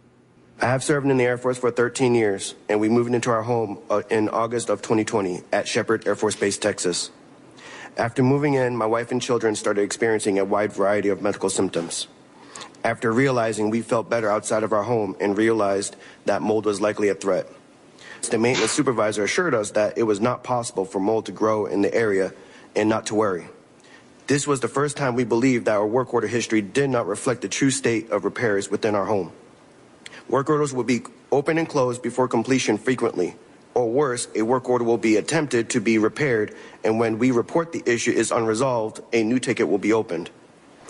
I 0.59 0.65
have 0.65 0.83
served 0.83 1.05
in 1.05 1.17
the 1.17 1.23
Air 1.23 1.37
Force 1.37 1.59
for 1.59 1.69
13 1.69 2.15
years, 2.15 2.55
and 2.67 2.79
we 2.79 2.89
moved 2.89 3.13
into 3.13 3.29
our 3.29 3.43
home 3.43 3.77
uh, 3.91 4.01
in 4.09 4.27
August 4.29 4.69
of 4.69 4.81
2020 4.81 5.43
at 5.51 5.67
Sheppard 5.67 6.07
Air 6.07 6.15
Force 6.15 6.35
Base, 6.35 6.57
Texas. 6.57 7.11
After 7.95 8.23
moving 8.23 8.55
in, 8.55 8.75
my 8.75 8.87
wife 8.87 9.11
and 9.11 9.21
children 9.21 9.55
started 9.55 9.81
experiencing 9.81 10.39
a 10.39 10.45
wide 10.45 10.73
variety 10.73 11.09
of 11.09 11.21
medical 11.21 11.51
symptoms. 11.51 12.07
After 12.83 13.11
realizing 13.11 13.69
we 13.69 13.83
felt 13.83 14.09
better 14.09 14.31
outside 14.31 14.63
of 14.63 14.73
our 14.73 14.81
home 14.81 15.15
and 15.19 15.37
realized 15.37 15.95
that 16.25 16.41
mold 16.41 16.65
was 16.65 16.81
likely 16.81 17.09
a 17.09 17.15
threat, 17.15 17.47
the 18.31 18.39
maintenance 18.39 18.71
supervisor 18.71 19.23
assured 19.23 19.53
us 19.53 19.71
that 19.71 19.97
it 19.97 20.03
was 20.03 20.19
not 20.19 20.43
possible 20.43 20.85
for 20.85 20.99
mold 20.99 21.27
to 21.27 21.31
grow 21.31 21.67
in 21.67 21.83
the 21.83 21.93
area 21.93 22.33
and 22.75 22.89
not 22.89 23.05
to 23.05 23.15
worry. 23.15 23.47
This 24.25 24.47
was 24.47 24.59
the 24.59 24.67
first 24.67 24.97
time 24.97 25.15
we 25.15 25.23
believed 25.23 25.65
that 25.65 25.75
our 25.75 25.87
work 25.87 26.13
order 26.15 26.27
history 26.27 26.61
did 26.61 26.89
not 26.89 27.07
reflect 27.07 27.41
the 27.41 27.47
true 27.47 27.69
state 27.69 28.09
of 28.09 28.25
repairs 28.25 28.71
within 28.71 28.95
our 28.95 29.05
home. 29.05 29.31
Work 30.29 30.49
orders 30.49 30.73
will 30.73 30.83
be 30.83 31.03
open 31.31 31.57
and 31.57 31.67
closed 31.67 32.01
before 32.01 32.27
completion 32.27 32.77
frequently. 32.77 33.35
Or 33.73 33.89
worse, 33.89 34.27
a 34.35 34.41
work 34.41 34.67
order 34.69 34.83
will 34.83 34.97
be 34.97 35.15
attempted 35.17 35.69
to 35.69 35.79
be 35.79 35.97
repaired, 35.97 36.55
and 36.83 36.99
when 36.99 37.19
we 37.19 37.31
report 37.31 37.71
the 37.71 37.83
issue 37.85 38.11
is 38.11 38.31
unresolved, 38.31 39.01
a 39.13 39.23
new 39.23 39.39
ticket 39.39 39.69
will 39.69 39.77
be 39.77 39.93
opened. 39.93 40.29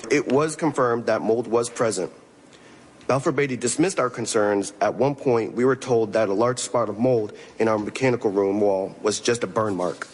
It 0.09 0.31
was 0.31 0.55
confirmed 0.55 1.05
that 1.07 1.21
mold 1.21 1.47
was 1.47 1.69
present. 1.69 2.11
Balfour 3.07 3.31
Beatty 3.31 3.57
dismissed 3.57 3.99
our 3.99 4.09
concerns. 4.09 4.73
At 4.81 4.95
one 4.95 5.15
point, 5.15 5.53
we 5.53 5.65
were 5.65 5.75
told 5.75 6.13
that 6.13 6.29
a 6.29 6.33
large 6.33 6.59
spot 6.59 6.89
of 6.89 6.97
mold 6.97 7.33
in 7.59 7.67
our 7.67 7.77
mechanical 7.77 8.31
room 8.31 8.59
wall 8.59 8.95
was 9.01 9.19
just 9.19 9.43
a 9.43 9.47
burn 9.47 9.75
mark. 9.75 10.07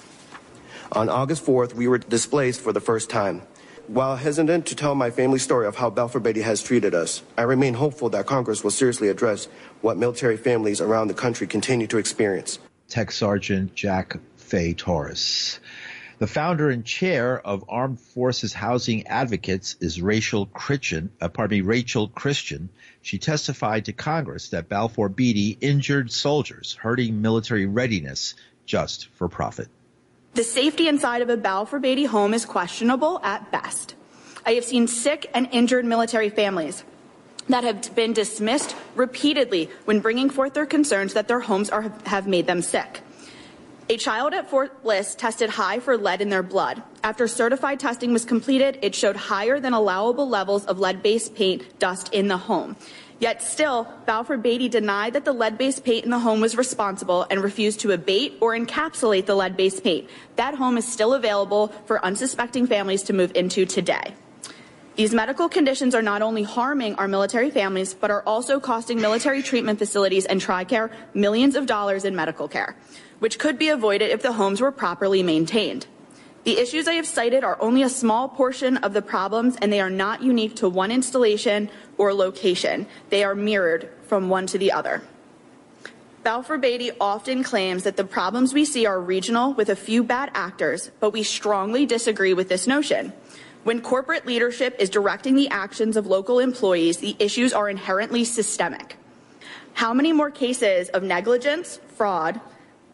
On 0.92 1.10
August 1.10 1.46
4th, 1.46 1.74
we 1.74 1.88
were 1.88 1.98
displaced 1.98 2.62
for 2.62 2.72
the 2.72 2.82
first 2.82 3.10
time. 3.10 3.42
While 3.88 4.16
hesitant 4.16 4.68
to 4.68 4.76
tell 4.76 4.96
my 4.96 5.12
family 5.12 5.40
story 5.40 5.68
of 5.68 5.76
how 5.76 5.90
Balfour 5.90 6.22
Beatty 6.22 6.42
has 6.42 6.64
treated 6.64 6.96
us, 6.96 7.22
I 7.38 7.42
remain 7.42 7.74
hopeful 7.74 8.08
that 8.12 8.26
Congress 8.26 8.64
will 8.64 8.72
seriously 8.72 9.10
address 9.10 9.50
what 9.82 9.98
military 9.98 10.38
families 10.38 10.80
around 10.80 11.10
the 11.10 11.14
country 11.14 11.48
continue 11.48 11.86
to 11.88 11.98
experience. 11.98 12.60
Tech 12.88 13.12
Sergeant 13.12 13.76
Jack 13.76 14.16
Fay 14.38 14.74
Torres. 14.74 15.60
The 16.20 16.28
founder 16.28 16.70
and 16.70 16.86
chair 16.86 17.46
of 17.46 17.66
Armed 17.68 18.00
Forces 18.00 18.54
Housing 18.54 19.06
Advocates 19.08 19.76
is 19.82 20.02
Rachel 20.02 20.46
Christian. 20.46 21.12
Uh, 21.20 21.28
pardon 21.28 21.58
me, 21.58 21.62
Rachel 21.62 22.08
Christian. 22.08 22.70
She 23.02 23.18
testified 23.18 23.86
to 23.86 23.94
Congress 23.94 24.50
that 24.52 24.70
Balfour 24.70 25.10
Beatty 25.10 25.58
injured 25.60 26.10
soldiers, 26.10 26.78
hurting 26.80 27.22
military 27.22 27.66
readiness 27.66 28.36
just 28.66 29.10
for 29.16 29.28
profit. 29.28 29.68
The 30.36 30.44
safety 30.44 30.88
inside 30.88 31.22
of 31.22 31.30
a 31.30 31.38
Balfour 31.38 31.80
Beatty 31.80 32.06
home 32.06 32.34
is 32.34 32.44
questionable 32.44 33.20
at 33.22 33.52
best. 33.52 33.94
I 34.44 34.54
have 34.54 34.64
seen 34.64 34.88
sick 34.88 35.30
and 35.32 35.48
injured 35.52 35.86
military 35.86 36.30
families 36.30 36.84
that 37.50 37.64
have 37.64 37.94
been 37.94 38.14
dismissed 38.14 38.76
repeatedly 38.96 39.70
when 39.86 40.00
bringing 40.00 40.32
forth 40.32 40.56
their 40.56 40.66
concerns 40.66 41.14
that 41.14 41.28
their 41.28 41.42
homes 41.42 41.70
are, 41.70 41.94
have 42.08 42.26
made 42.26 42.48
them 42.48 42.64
sick. 42.64 43.02
A 43.90 43.98
child 43.98 44.34
at 44.34 44.50
Fort 44.50 44.82
Bliss 44.82 45.14
tested 45.14 45.52
high 45.52 45.80
for 45.80 45.98
lead 45.98 46.20
in 46.20 46.30
their 46.30 46.42
blood. 46.42 46.82
After 47.04 47.28
certified 47.28 47.80
testing 47.80 48.12
was 48.12 48.26
completed, 48.26 48.80
it 48.82 48.96
showed 48.96 49.16
higher 49.16 49.60
than 49.60 49.74
allowable 49.74 50.28
levels 50.28 50.66
of 50.66 50.80
lead-based 50.80 51.36
paint 51.36 51.78
dust 51.78 52.12
in 52.12 52.28
the 52.28 52.38
home. 52.38 52.76
Yet 53.24 53.42
still, 53.42 53.88
Balfour 54.06 54.36
Beatty 54.36 54.68
denied 54.68 55.14
that 55.14 55.24
the 55.24 55.32
lead-based 55.32 55.86
paint 55.86 56.04
in 56.04 56.12
the 56.12 56.20
home 56.20 56.42
was 56.42 56.58
responsible 56.58 57.26
and 57.30 57.42
refused 57.42 57.80
to 57.80 57.92
abate 57.92 58.38
or 58.42 58.52
encapsulate 58.52 59.28
the 59.28 59.34
lead-based 59.34 59.82
paint. 59.82 60.10
That 60.36 60.56
home 60.56 60.78
is 60.78 60.86
still 60.86 61.14
available 61.14 61.70
for 61.86 62.04
unsuspecting 62.04 62.68
families 62.68 63.02
to 63.04 63.14
move 63.14 63.32
into 63.34 63.66
today. 63.66 64.14
These 64.98 65.14
medical 65.14 65.48
conditions 65.48 65.96
are 65.96 66.02
not 66.02 66.22
only 66.22 66.44
harming 66.44 66.96
our 66.96 67.08
military 67.08 67.50
families, 67.50 67.94
but 67.94 68.12
are 68.12 68.24
also 68.24 68.60
costing 68.60 69.00
military 69.00 69.42
treatment 69.42 69.80
facilities 69.80 70.26
and 70.26 70.42
TRICARE 70.42 70.92
millions 71.14 71.56
of 71.56 71.66
dollars 71.66 72.04
in 72.04 72.18
medical 72.18 72.50
care, 72.50 72.76
which 73.20 73.40
could 73.40 73.58
be 73.58 73.70
avoided 73.70 74.12
if 74.12 74.22
the 74.22 74.34
homes 74.34 74.60
were 74.60 74.70
properly 74.70 75.24
maintained. 75.24 75.88
The 76.44 76.58
issues 76.58 76.90
I 76.90 76.96
have 76.96 77.08
cited 77.08 77.46
are 77.46 77.58
only 77.62 77.84
a 77.84 77.90
small 77.90 78.28
portion 78.28 78.76
of 78.78 78.92
the 78.92 79.02
problems, 79.02 79.56
and 79.62 79.72
they 79.72 79.80
are 79.80 79.90
not 79.90 80.22
unique 80.22 80.56
to 80.58 80.68
one 80.68 80.92
installation 80.92 81.70
or 81.98 82.14
location. 82.14 82.86
They 83.10 83.24
are 83.24 83.34
mirrored 83.34 83.90
from 84.08 84.28
one 84.28 84.48
to 84.48 84.58
the 84.58 84.72
other. 84.72 85.04
Balfour 86.24 86.58
Beatty 86.58 86.92
often 87.00 87.44
claims 87.44 87.84
that 87.84 87.96
the 87.96 88.04
problems 88.04 88.54
we 88.54 88.66
see 88.66 88.86
are 88.86 89.00
regional 89.00 89.54
with 89.54 89.70
a 89.70 89.76
few 89.76 90.04
bad 90.04 90.32
actors, 90.34 90.92
but 91.00 91.12
we 91.12 91.24
strongly 91.24 91.86
disagree 91.86 92.34
with 92.34 92.50
this 92.50 92.68
notion. 92.68 93.14
When 93.64 93.82
corporate 93.82 94.26
leadership 94.26 94.76
is 94.80 94.90
directing 94.90 95.36
the 95.36 95.50
actions 95.50 95.96
of 95.96 96.08
local 96.08 96.40
employees, 96.40 96.98
the 96.98 97.16
issues 97.20 97.54
are 97.54 97.70
inherently 97.70 98.26
systemic. 98.26 98.98
How 99.74 99.94
many 99.94 100.12
more 100.12 100.30
cases 100.30 100.90
of 100.90 101.04
negligence, 101.04 101.80
fraud, 101.96 102.42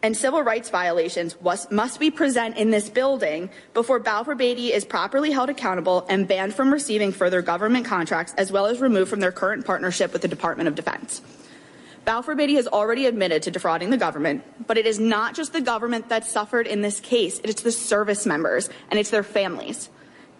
and 0.02 0.16
civil 0.16 0.42
rights 0.42 0.70
violations 0.70 1.38
was, 1.40 1.70
must 1.70 2.00
be 2.00 2.10
present 2.10 2.56
in 2.56 2.70
this 2.70 2.88
building 2.88 3.50
before 3.74 3.98
Balfour 3.98 4.34
Beatty 4.34 4.72
is 4.72 4.84
properly 4.84 5.30
held 5.30 5.50
accountable 5.50 6.06
and 6.08 6.26
banned 6.26 6.54
from 6.54 6.72
receiving 6.72 7.12
further 7.12 7.42
government 7.42 7.84
contracts 7.84 8.34
as 8.38 8.50
well 8.50 8.66
as 8.66 8.80
removed 8.80 9.10
from 9.10 9.20
their 9.20 9.32
current 9.32 9.66
partnership 9.66 10.12
with 10.12 10.22
the 10.22 10.28
Department 10.28 10.68
of 10.68 10.74
Defense. 10.74 11.20
Balfour 12.06 12.34
Beatty 12.34 12.54
has 12.54 12.66
already 12.66 13.04
admitted 13.06 13.42
to 13.42 13.50
defrauding 13.50 13.90
the 13.90 13.98
government, 13.98 14.42
but 14.66 14.78
it 14.78 14.86
is 14.86 14.98
not 14.98 15.34
just 15.34 15.52
the 15.52 15.60
government 15.60 16.08
that 16.08 16.26
suffered 16.26 16.66
in 16.66 16.80
this 16.80 16.98
case, 16.98 17.40
it's 17.44 17.62
the 17.62 17.72
service 17.72 18.24
members 18.24 18.70
and 18.90 18.98
it's 18.98 19.10
their 19.10 19.22
families. 19.22 19.90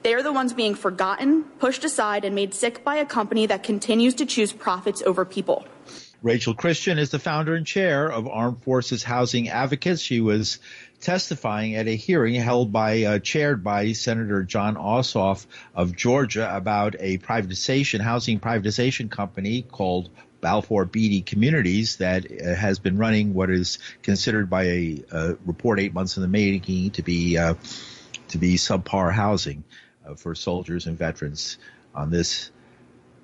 They 0.02 0.14
are 0.14 0.22
the 0.22 0.32
ones 0.32 0.54
being 0.54 0.74
forgotten, 0.74 1.42
pushed 1.58 1.84
aside, 1.84 2.24
and 2.24 2.34
made 2.34 2.54
sick 2.54 2.82
by 2.82 2.96
a 2.96 3.04
company 3.04 3.44
that 3.46 3.62
continues 3.62 4.14
to 4.14 4.24
choose 4.24 4.50
profits 4.50 5.02
over 5.02 5.26
people. 5.26 5.66
Rachel 6.22 6.52
Christian 6.52 6.98
is 6.98 7.10
the 7.10 7.18
founder 7.18 7.54
and 7.54 7.66
chair 7.66 8.10
of 8.12 8.28
Armed 8.28 8.62
Forces 8.62 9.02
Housing 9.02 9.48
Advocates. 9.48 10.02
She 10.02 10.20
was 10.20 10.58
testifying 11.00 11.76
at 11.76 11.88
a 11.88 11.96
hearing 11.96 12.34
held 12.34 12.70
by, 12.70 13.04
uh, 13.04 13.18
chaired 13.20 13.64
by 13.64 13.92
Senator 13.92 14.42
Jon 14.42 14.76
Ossoff 14.76 15.46
of 15.74 15.96
Georgia 15.96 16.54
about 16.54 16.94
a 16.98 17.16
privatization, 17.16 18.00
housing 18.00 18.38
privatization 18.38 19.10
company 19.10 19.62
called 19.62 20.10
Balfour 20.42 20.84
Beatty 20.84 21.22
Communities 21.22 21.96
that 21.96 22.26
uh, 22.30 22.54
has 22.54 22.78
been 22.78 22.98
running 22.98 23.32
what 23.32 23.48
is 23.48 23.78
considered 24.02 24.50
by 24.50 24.64
a, 24.64 25.36
report 25.46 25.80
eight 25.80 25.94
months 25.94 26.18
in 26.18 26.22
the 26.22 26.28
making 26.28 26.90
to 26.92 27.02
be 27.02 27.38
uh, 27.38 27.54
to 28.28 28.38
be 28.38 28.56
subpar 28.56 29.12
housing 29.12 29.64
uh, 30.06 30.14
for 30.14 30.34
soldiers 30.34 30.86
and 30.86 30.98
veterans 30.98 31.56
on 31.94 32.10
this 32.10 32.50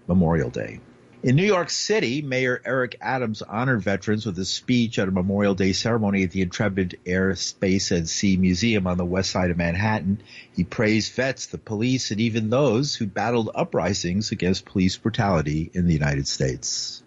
Memorial 0.06 0.50
Day. 0.50 0.80
In 1.26 1.34
New 1.34 1.44
York 1.44 1.70
City, 1.70 2.22
Mayor 2.22 2.62
Eric 2.64 2.98
Adams 3.00 3.42
honored 3.42 3.82
veterans 3.82 4.24
with 4.24 4.38
a 4.38 4.44
speech 4.44 4.96
at 5.00 5.08
a 5.08 5.10
Memorial 5.10 5.56
Day 5.56 5.72
ceremony 5.72 6.22
at 6.22 6.30
the 6.30 6.40
Intrepid 6.40 7.00
Air, 7.04 7.34
Space, 7.34 7.90
and 7.90 8.08
Sea 8.08 8.36
Museum 8.36 8.86
on 8.86 8.96
the 8.96 9.04
west 9.04 9.32
side 9.32 9.50
of 9.50 9.56
Manhattan. 9.56 10.22
He 10.54 10.62
praised 10.62 11.14
vets, 11.14 11.46
the 11.46 11.58
police, 11.58 12.12
and 12.12 12.20
even 12.20 12.48
those 12.48 12.94
who 12.94 13.08
battled 13.08 13.50
uprisings 13.56 14.30
against 14.30 14.66
police 14.66 14.96
brutality 14.96 15.68
in 15.74 15.88
the 15.88 15.94
United 15.94 16.28
States. 16.28 17.02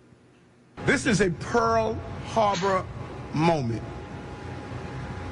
This 0.85 1.05
is 1.05 1.21
a 1.21 1.29
Pearl 1.29 1.97
Harbor 2.25 2.85
moment. 3.33 3.83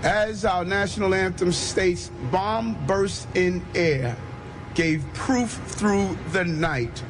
As 0.01 0.45
our 0.45 0.63
national 0.63 1.13
anthem 1.13 1.51
states, 1.51 2.09
bomb 2.31 2.85
burst 2.85 3.27
in 3.35 3.65
air, 3.75 4.15
gave 4.75 5.03
proof 5.13 5.61
through 5.65 6.17
the 6.31 6.45
night 6.45 7.03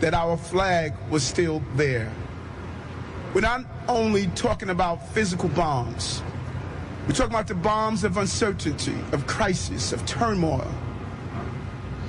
that 0.00 0.14
our 0.14 0.36
flag 0.36 0.94
was 1.10 1.22
still 1.22 1.62
there. 1.76 2.10
We're 3.34 3.42
not 3.42 3.64
only 3.88 4.26
talking 4.28 4.70
about 4.70 5.08
physical 5.10 5.48
bombs, 5.50 6.22
we're 7.06 7.14
talking 7.14 7.32
about 7.32 7.46
the 7.46 7.54
bombs 7.54 8.02
of 8.04 8.16
uncertainty, 8.16 8.96
of 9.12 9.26
crisis, 9.26 9.92
of 9.92 10.04
turmoil, 10.06 10.70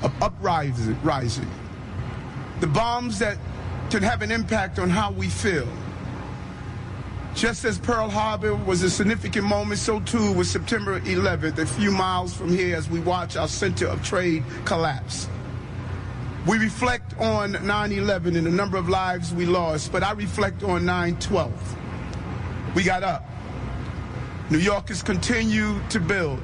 of 0.01 0.11
uprising, 0.21 1.49
the 2.59 2.67
bombs 2.67 3.19
that 3.19 3.37
can 3.89 4.03
have 4.03 4.21
an 4.21 4.31
impact 4.31 4.79
on 4.79 4.89
how 4.89 5.11
we 5.11 5.27
feel. 5.27 5.67
Just 7.33 7.63
as 7.65 7.77
Pearl 7.77 8.09
Harbor 8.09 8.55
was 8.55 8.83
a 8.83 8.89
significant 8.89 9.45
moment, 9.45 9.79
so 9.79 9.99
too 10.01 10.33
was 10.33 10.49
September 10.49 10.99
11th, 11.01 11.57
a 11.59 11.65
few 11.65 11.91
miles 11.91 12.33
from 12.33 12.49
here 12.49 12.75
as 12.75 12.89
we 12.89 12.99
watch 12.99 13.37
our 13.37 13.47
center 13.47 13.87
of 13.87 14.03
trade 14.03 14.43
collapse. 14.65 15.29
We 16.47 16.57
reflect 16.57 17.15
on 17.19 17.53
9-11 17.53 18.35
and 18.35 18.47
the 18.47 18.51
number 18.51 18.77
of 18.77 18.89
lives 18.89 19.31
we 19.31 19.45
lost, 19.45 19.91
but 19.91 20.01
I 20.01 20.13
reflect 20.13 20.63
on 20.63 20.81
9-12. 20.81 21.51
We 22.73 22.83
got 22.83 23.03
up. 23.03 23.29
New 24.49 24.57
York 24.57 24.87
has 24.87 25.03
continued 25.03 25.87
to 25.91 25.99
build. 25.99 26.41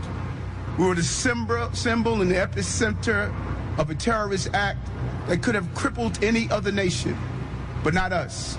We 0.78 0.86
were 0.86 0.94
the 0.94 1.02
symbol, 1.02 1.74
symbol 1.74 2.22
and 2.22 2.30
the 2.30 2.36
epicenter 2.36 3.34
of 3.80 3.90
a 3.90 3.96
terrorist 3.96 4.50
act 4.54 4.88
that 5.28 5.42
could 5.42 5.56
have 5.56 5.74
crippled 5.74 6.24
any 6.24 6.48
other 6.52 6.72
nation, 6.72 7.18
but 7.84 7.96
not 7.96 8.14
us. 8.14 8.56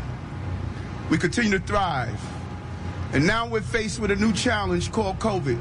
We 1.09 1.19
continue 1.19 1.57
to 1.57 1.65
thrive. 1.65 2.21
And 3.13 3.25
now 3.27 3.49
we're 3.49 3.61
faced 3.61 4.01
with 4.01 4.11
a 4.11 4.17
new 4.17 4.33
challenge 4.33 4.91
called 4.91 5.21
COVID. 5.21 5.59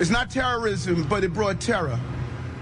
It's 0.00 0.10
not 0.10 0.30
terrorism, 0.30 1.06
but 1.08 1.24
it 1.24 1.34
brought 1.34 1.60
terror. 1.60 2.00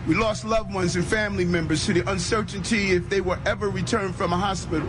We 0.07 0.17
lost 0.17 0.45
loved 0.45 0.75
ones 0.75 0.97
and 0.97 1.05
family 1.05 1.45
members 1.45 1.87
to 1.87 1.93
the 1.93 2.11
uncertainty 2.11 2.91
if 2.91 3.09
they 3.09 3.21
will 3.21 3.39
ever 3.47 3.69
return 3.69 4.13
from 4.13 4.33
a 4.33 4.37
hospital. 4.37 4.89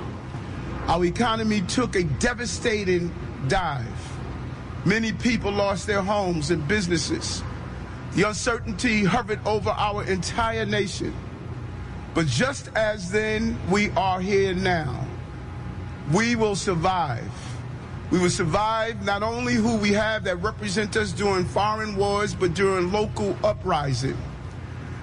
our 0.87 1.05
economy 1.05 1.61
took 1.61 1.95
a 1.95 2.03
devastating 2.03 3.13
dive. 3.47 3.87
Many 4.85 5.13
people 5.13 5.51
lost 5.51 5.87
their 5.87 6.01
homes 6.01 6.51
and 6.51 6.67
businesses. 6.67 7.41
The 8.15 8.27
uncertainty 8.27 9.03
hovered 9.03 9.39
over 9.45 9.69
our 9.69 10.03
entire 10.03 10.65
nation. 10.65 11.13
But 12.13 12.27
just 12.27 12.69
as 12.75 13.09
then, 13.11 13.57
we 13.69 13.91
are 13.91 14.19
here 14.19 14.53
now. 14.53 15.07
We 16.11 16.35
will 16.35 16.55
survive. 16.55 17.31
We 18.11 18.19
will 18.19 18.29
survive 18.29 19.03
not 19.03 19.23
only 19.23 19.53
who 19.55 19.77
we 19.77 19.93
have 19.93 20.25
that 20.25 20.37
represent 20.43 20.97
us 20.97 21.11
during 21.13 21.45
foreign 21.45 21.95
wars, 21.95 22.35
but 22.35 22.53
during 22.53 22.91
local 22.91 23.37
uprising. 23.43 24.17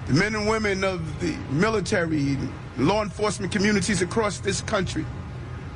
The 0.07 0.13
men 0.13 0.35
and 0.35 0.47
women 0.47 0.83
of 0.83 1.19
the 1.19 1.35
military, 1.51 2.37
law 2.77 3.03
enforcement 3.03 3.51
communities 3.51 4.01
across 4.01 4.39
this 4.39 4.61
country. 4.61 5.05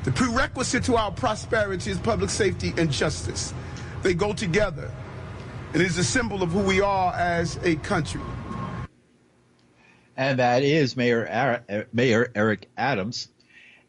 The 0.03 0.11
prerequisite 0.11 0.83
to 0.85 0.97
our 0.97 1.11
prosperity 1.11 1.91
is 1.91 1.99
public 1.99 2.29
safety 2.29 2.73
and 2.77 2.91
justice. 2.91 3.53
They 4.01 4.13
go 4.13 4.33
together. 4.33 4.91
It 5.73 5.81
is 5.81 5.97
a 5.97 6.03
symbol 6.03 6.43
of 6.43 6.51
who 6.51 6.59
we 6.59 6.81
are 6.81 7.13
as 7.13 7.59
a 7.63 7.75
country. 7.77 8.21
And 10.17 10.39
that 10.39 10.63
is 10.63 10.95
Mayor, 10.95 11.85
Mayor 11.91 12.31
Eric 12.35 12.69
Adams. 12.77 13.29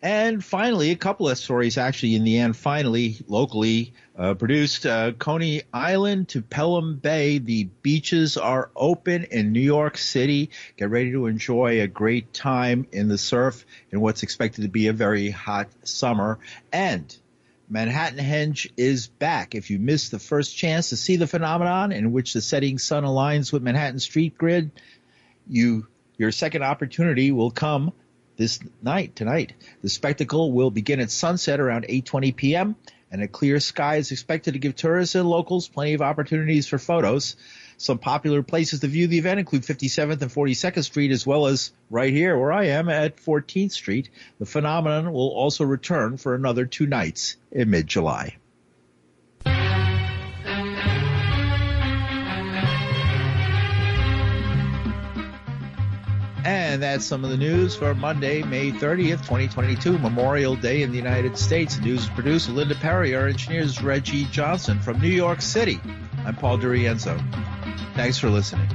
And 0.03 0.45
finally, 0.45 0.91
a 0.91 0.97
couple 0.97 1.29
of 1.29 1.39
stories 1.39 1.79
actually 1.79 2.15
in 2.17 2.25
the 2.25 2.39
end, 2.39 2.57
finally, 2.57 3.17
locally 3.27 3.95
uh, 4.17 4.35
produced. 4.35 4.85
Uh, 4.85 5.13
Coney 5.13 5.63
Island 5.73 6.29
to 6.29 6.43
Pelham 6.43 6.97
Bay. 6.97 7.39
The 7.39 7.65
beaches 7.83 8.37
are 8.37 8.71
open 8.77 9.25
in 9.25 9.53
New 9.53 9.61
York 9.61 9.97
City. 9.97 10.51
Get 10.77 10.91
ready 10.91 11.13
to 11.13 11.27
enjoy 11.27 11.81
a 11.81 11.87
great 11.87 12.35
time 12.35 12.87
in 12.93 13.09
the 13.09 13.19
surf 13.19 13.65
in 13.91 14.01
what's 14.01 14.23
expected 14.23 14.63
to 14.63 14.69
be 14.69 14.89
a 14.89 14.93
very 14.93 15.31
hot 15.31 15.69
summer. 15.83 16.39
And 16.73 17.17
Manhattan 17.69 18.19
Henge 18.19 18.71
is 18.77 19.09
back. 19.09 19.55
If 19.55 19.71
you 19.71 19.79
missed 19.79 20.11
the 20.11 20.19
first 20.19 20.57
chance 20.57 20.91
to 20.91 20.97
see 20.97 21.17
the 21.17 21.27
phenomenon 21.27 21.93
in 21.93 22.13
which 22.13 22.33
the 22.33 22.43
setting 22.43 22.79
sun 22.79 23.05
aligns 23.05 23.53
with 23.53 23.63
Manhattan 23.63 23.99
street 23.99 24.37
grid, 24.37 24.71
you 25.49 25.87
your 26.19 26.33
second 26.33 26.63
opportunity 26.63 27.33
will 27.33 27.51
come 27.51 27.93
this 28.37 28.61
night 28.83 29.17
tonight. 29.17 29.53
The 29.83 29.89
spectacle 29.89 30.53
will 30.53 30.71
begin 30.71 31.01
at 31.01 31.11
sunset 31.11 31.61
around 31.61 31.87
8:20 31.89 32.37
p.m. 32.37 32.77
and 33.11 33.23
a 33.23 33.29
clear 33.29 33.61
sky 33.61 33.97
is 33.97 34.13
expected 34.13 34.55
to 34.55 34.59
give 34.59 34.77
tourists 34.77 35.15
and 35.15 35.29
locals 35.29 35.69
plenty 35.69 35.95
of 35.95 36.03
opportunities 36.03 36.67
for 36.67 36.79
photos. 36.79 37.37
Some 37.79 37.99
popular 37.99 38.43
places 38.43 38.81
to 38.81 38.89
view 38.89 39.07
the 39.07 39.19
event 39.19 39.39
include 39.39 39.63
57th 39.63 40.23
and 40.23 40.31
42nd 40.31 40.83
Street, 40.83 41.11
as 41.11 41.27
well 41.27 41.47
as 41.47 41.73
right 41.91 42.13
here 42.13 42.39
where 42.39 42.53
I 42.53 42.67
am 42.69 42.89
at 42.89 43.19
14th 43.19 43.73
Street. 43.73 44.09
The 44.39 44.47
phenomenon 44.47 45.13
will 45.13 45.29
also 45.29 45.65
return 45.65 46.17
for 46.17 46.35
another 46.35 46.65
two 46.65 46.87
nights 46.87 47.37
in 47.53 47.71
mid-July. 47.71 48.37
And 56.77 56.83
that's 56.83 57.07
some 57.07 57.25
of 57.25 57.31
the 57.31 57.39
news 57.39 57.75
for 57.75 57.95
Monday, 57.95 58.43
May 58.43 58.71
30th, 58.71 59.23
2022, 59.23 59.99
Memorial 59.99 60.57
Day 60.57 60.83
in 60.83 60.91
the 60.91 60.99
United 60.99 61.39
States. 61.39 61.79
News 61.79 62.03
is 62.03 62.09
produced 62.11 62.51
Linda 62.51 62.75
Perry. 62.75 63.17
Our 63.17 63.29
engineer 63.29 63.63
is 63.63 63.83
Reggie 63.83 64.27
Johnson 64.27 64.79
from 64.79 65.01
New 65.01 65.09
York 65.09 65.41
City. 65.41 65.81
I'm 66.27 66.37
Paul 66.37 66.59
DiRienzo. 66.59 67.19
Thanks 67.95 68.19
for 68.19 68.29
listening. 68.29 68.69